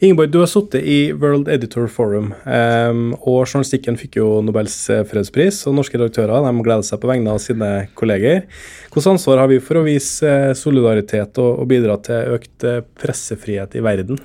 Ingeborg, 0.00 0.30
du 0.30 0.38
har 0.42 0.50
sittet 0.50 0.84
i 0.86 1.12
World 1.16 1.48
Editor 1.50 1.88
Forum, 1.90 2.32
um, 2.44 3.00
og 3.16 3.46
journalistikken 3.48 3.96
fikk 3.98 4.18
jo 4.20 4.28
Nobels 4.44 4.76
eh, 4.92 5.02
fredspris, 5.08 5.62
og 5.66 5.74
norske 5.78 5.98
redaktører 5.98 6.44
de 6.44 6.52
gleder 6.62 6.86
seg 6.86 7.00
på 7.02 7.10
vegne 7.10 7.32
av 7.32 7.40
sine 7.42 7.70
kolleger. 7.98 8.44
Hvilket 8.92 9.10
ansvar 9.16 9.42
har 9.42 9.50
vi 9.50 9.58
for 9.64 9.80
å 9.80 9.86
vise 9.86 10.30
eh, 10.30 10.54
solidaritet 10.58 11.40
og, 11.42 11.62
og 11.64 11.70
bidra 11.72 11.98
til 12.04 12.36
økt 12.36 12.66
eh, 12.68 12.82
pressefrihet 13.02 13.74
i 13.78 13.84
verden? 13.84 14.20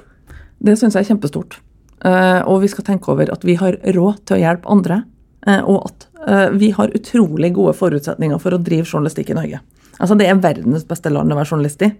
Det 0.62 0.78
syns 0.78 0.96
jeg 0.96 1.06
er 1.06 1.14
kjempestort. 1.14 1.58
Eh, 2.06 2.42
og 2.50 2.62
vi 2.64 2.70
skal 2.72 2.86
tenke 2.88 3.12
over 3.14 3.30
at 3.34 3.44
vi 3.46 3.56
har 3.60 3.78
råd 3.96 4.24
til 4.26 4.38
å 4.38 4.42
hjelpe 4.42 4.70
andre. 4.74 5.04
eh, 5.48 5.62
og 5.66 5.88
at 5.90 6.08
eh, 6.28 6.50
vi 6.54 6.72
har 6.72 6.94
utrolig 6.98 7.54
gode 7.54 7.74
forutsetninger 7.74 8.40
for 8.42 8.54
å 8.54 8.62
drive 8.62 8.86
journalistikk 8.86 9.32
i 9.32 9.38
Norge. 9.38 9.62
Altså 10.00 10.18
Det 10.18 10.28
er 10.28 10.42
verdens 10.42 10.86
beste 10.86 11.10
land 11.10 11.32
å 11.34 11.38
være 11.38 11.50
journalist 11.50 11.82
i. 11.82 11.92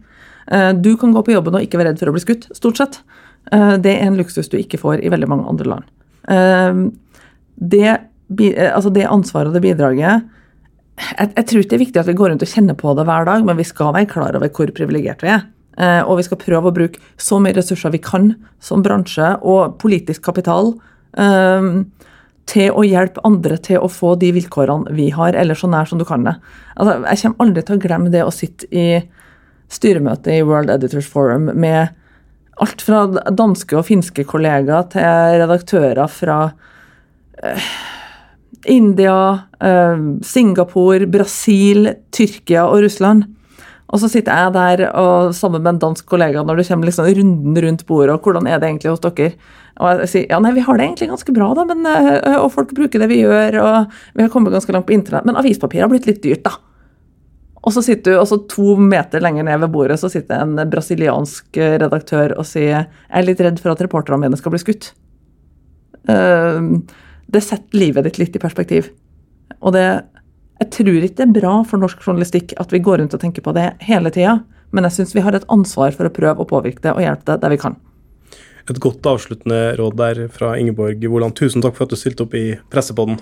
Du 0.82 0.98
kan 0.98 1.12
gå 1.14 1.22
på 1.22 1.36
jobben 1.36 1.54
og 1.54 1.62
ikke 1.62 1.78
være 1.78 1.92
redd 1.92 2.00
for 2.02 2.10
å 2.10 2.14
bli 2.16 2.22
skutt, 2.24 2.48
stort 2.58 2.80
sett. 2.80 2.96
Det 3.46 3.92
er 3.92 4.08
en 4.08 4.18
luksus 4.18 4.50
du 4.50 4.56
ikke 4.58 4.80
får 4.82 5.04
i 5.06 5.12
veldig 5.14 5.28
mange 5.30 5.46
andre 5.46 5.68
land. 5.70 6.88
Det, 7.62 7.92
altså 8.72 8.90
det 8.90 9.06
ansvaret 9.06 9.52
og 9.52 9.54
det 9.54 9.62
bidraget 9.62 10.26
jeg, 10.98 11.30
jeg 11.36 11.46
tror 11.46 11.62
ikke 11.62 11.70
det 11.70 11.78
er 11.78 11.84
viktig 11.86 12.02
at 12.02 12.10
vi 12.10 12.18
går 12.18 12.34
rundt 12.34 12.46
og 12.46 12.52
kjenner 12.52 12.80
på 12.80 12.96
det 12.98 13.06
hver 13.06 13.30
dag, 13.30 13.46
men 13.46 13.60
vi 13.62 13.68
skal 13.70 13.94
være 13.94 14.10
klar 14.10 14.40
over 14.40 14.50
hvor 14.50 14.74
privilegerte 14.76 15.28
vi 15.28 15.34
er. 15.36 15.46
Eh, 15.78 16.02
og 16.04 16.20
vi 16.20 16.28
skal 16.28 16.40
prøve 16.42 16.72
å 16.72 16.76
bruke 16.76 17.00
så 17.22 17.40
mye 17.42 17.56
ressurser 17.56 17.94
vi 17.94 18.02
kan 18.04 18.34
som 18.64 18.84
bransje 18.84 19.38
og 19.48 19.78
politisk 19.82 20.26
kapital 20.26 20.74
eh, 21.16 21.70
til 22.52 22.76
å 22.76 22.84
hjelpe 22.84 23.24
andre 23.28 23.58
til 23.64 23.80
å 23.80 23.92
få 23.92 24.18
de 24.20 24.34
vilkårene 24.36 24.92
vi 24.98 25.10
har, 25.16 25.38
eller 25.38 25.56
så 25.56 25.70
nær 25.72 25.88
som 25.88 26.02
du 26.02 26.06
kan 26.08 26.26
det. 26.28 26.36
Altså, 26.76 26.98
jeg 27.06 27.24
kommer 27.24 27.48
aldri 27.48 27.66
til 27.68 27.78
å 27.78 27.84
glemme 27.86 28.12
det 28.12 28.26
å 28.26 28.36
sitte 28.36 28.68
i 28.76 28.88
styremøte 29.72 30.34
i 30.36 30.44
World 30.44 30.74
Editors 30.74 31.08
Forum 31.08 31.48
med 31.56 31.96
alt 32.62 32.84
fra 32.84 33.06
danske 33.32 33.78
og 33.80 33.88
finske 33.88 34.26
kollegaer 34.28 34.90
til 34.92 35.40
redaktører 35.40 36.12
fra 36.12 36.42
India, 38.66 39.48
eh, 39.60 39.98
Singapore, 40.22 41.08
Brasil, 41.08 41.88
Tyrkia 42.12 42.68
og 42.68 42.84
Russland. 42.84 43.26
Og 43.92 44.00
så 44.00 44.08
sitter 44.08 44.46
jeg 44.46 44.54
der 44.56 44.86
og, 44.96 45.34
sammen 45.36 45.64
med 45.64 45.76
en 45.76 45.82
dansk 45.82 46.06
kollega 46.08 46.46
når 46.48 46.62
det 46.62 46.68
kommer 46.70 46.88
liksom 46.88 47.10
runden 47.18 47.60
rundt 47.66 47.86
bordet, 47.90 48.16
og 48.16 48.24
hvordan 48.24 48.48
er 48.48 48.62
det 48.62 48.70
egentlig 48.70 48.94
hos 48.94 49.04
dere? 49.04 49.34
Og 49.82 50.04
jeg 50.04 50.12
sier 50.12 50.32
ja, 50.32 50.40
nei, 50.44 50.54
vi 50.56 50.64
har 50.64 50.80
det 50.80 50.86
egentlig 50.86 51.10
ganske 51.12 51.36
bra, 51.36 51.50
da, 51.58 51.66
men, 51.68 51.86
eh, 51.88 52.38
og 52.38 52.52
folk 52.56 52.72
bruker 52.78 53.02
det 53.02 53.10
vi 53.12 53.22
gjør, 53.24 53.58
og 53.62 53.96
vi 54.16 54.24
har 54.24 54.32
kommet 54.32 54.56
ganske 54.56 54.76
langt 54.76 54.88
på 54.88 54.96
internett, 54.96 55.28
men 55.28 55.40
avispapir 55.40 55.84
har 55.84 55.92
blitt 55.92 56.08
litt 56.08 56.22
dyrt, 56.24 56.44
da. 56.48 56.56
Og 57.62 57.76
så 57.76 57.84
sitter 57.86 58.16
du, 58.16 58.20
og 58.20 58.26
så 58.30 58.40
to 58.50 58.74
meter 58.82 59.22
lenger 59.22 59.46
ned 59.46 59.60
ved 59.62 59.74
bordet 59.74 60.00
så 60.02 60.10
sitter 60.10 60.42
en 60.42 60.72
brasiliansk 60.72 61.60
eh, 61.62 61.78
redaktør 61.82 62.34
og 62.40 62.48
sier 62.50 62.72
jeg 62.72 62.88
er 62.88 63.28
litt 63.28 63.44
redd 63.44 63.62
for 63.62 63.74
at 63.74 63.84
reporterne 63.86 64.24
mine 64.24 64.40
skal 64.40 64.56
bli 64.56 64.64
skutt. 64.64 64.94
eh, 66.10 66.72
det 67.32 67.44
setter 67.46 67.78
livet 67.80 68.08
ditt 68.08 68.18
litt 68.20 68.36
i 68.36 68.42
perspektiv. 68.42 68.90
Og 69.62 69.76
det 69.76 69.86
Jeg 70.62 70.70
tror 70.76 70.94
ikke 70.94 71.18
det 71.18 71.24
er 71.26 71.38
bra 71.40 71.52
for 71.66 71.82
norsk 71.82 72.04
journalistikk 72.06 72.52
at 72.62 72.70
vi 72.70 72.84
går 72.86 73.00
rundt 73.02 73.16
og 73.18 73.22
tenker 73.24 73.42
på 73.42 73.54
det 73.58 73.72
hele 73.82 74.12
tida, 74.14 74.36
men 74.70 74.86
jeg 74.86 75.00
syns 75.00 75.16
vi 75.18 75.24
har 75.26 75.34
et 75.34 75.48
ansvar 75.50 75.96
for 75.96 76.06
å 76.06 76.14
prøve 76.14 76.44
å 76.44 76.50
påvirke 76.50 76.84
det 76.84 76.94
og 76.94 77.02
hjelpe 77.02 77.26
det 77.32 77.42
der 77.42 77.56
vi 77.56 77.62
kan. 77.64 77.78
Et 78.70 78.78
godt 78.78 79.08
avsluttende 79.10 79.74
råd 79.80 79.98
der 79.98 80.28
fra 80.30 80.54
Ingeborg 80.62 81.02
Woland. 81.10 81.34
Tusen 81.40 81.66
takk 81.66 81.80
for 81.80 81.88
at 81.88 81.96
du 81.96 81.98
stilte 81.98 82.28
opp 82.28 82.38
i 82.38 82.60
Pressepodden. 82.70 83.18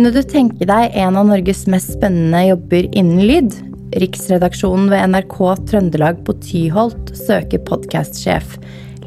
Kunne 0.00 0.16
du 0.16 0.22
tenke 0.24 0.64
deg 0.64 0.94
en 0.96 1.16
av 1.20 1.26
Norges 1.28 1.66
mest 1.68 1.90
spennende 1.92 2.38
jobber 2.46 2.86
innen 2.96 3.20
lyd? 3.28 3.56
Riksredaksjonen 4.00 4.86
ved 4.88 5.10
NRK 5.12 5.34
Trøndelag 5.68 6.22
på 6.24 6.32
Tyholt 6.40 7.12
søker 7.18 7.60
podkastsjef. 7.68 8.54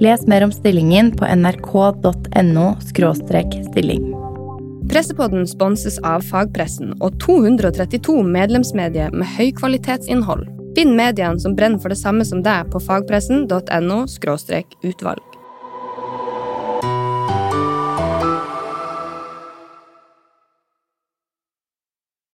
Les 0.05 0.27
mer 0.29 0.45
om 0.45 0.53
stillingen 0.53 1.09
på 1.17 1.25
nrk.no 1.25 2.67
stilling. 2.85 4.05
Pressepodden 4.93 5.49
sponses 5.49 5.97
av 6.05 6.29
fagpressen 6.29 6.93
og 6.99 7.17
232 7.25 8.21
medlemsmedier 8.37 9.17
med 9.17 9.33
høykvalitetsinnhold. 9.33 10.45
Finn 10.77 10.93
mediene 10.93 11.41
som 11.41 11.57
brenner 11.57 11.81
for 11.81 11.89
det 11.89 12.03
samme 12.05 12.21
som 12.21 12.45
deg 12.45 12.69
på 12.69 12.85
fagpressen.no 12.85 14.03
utvalg. 14.93 15.32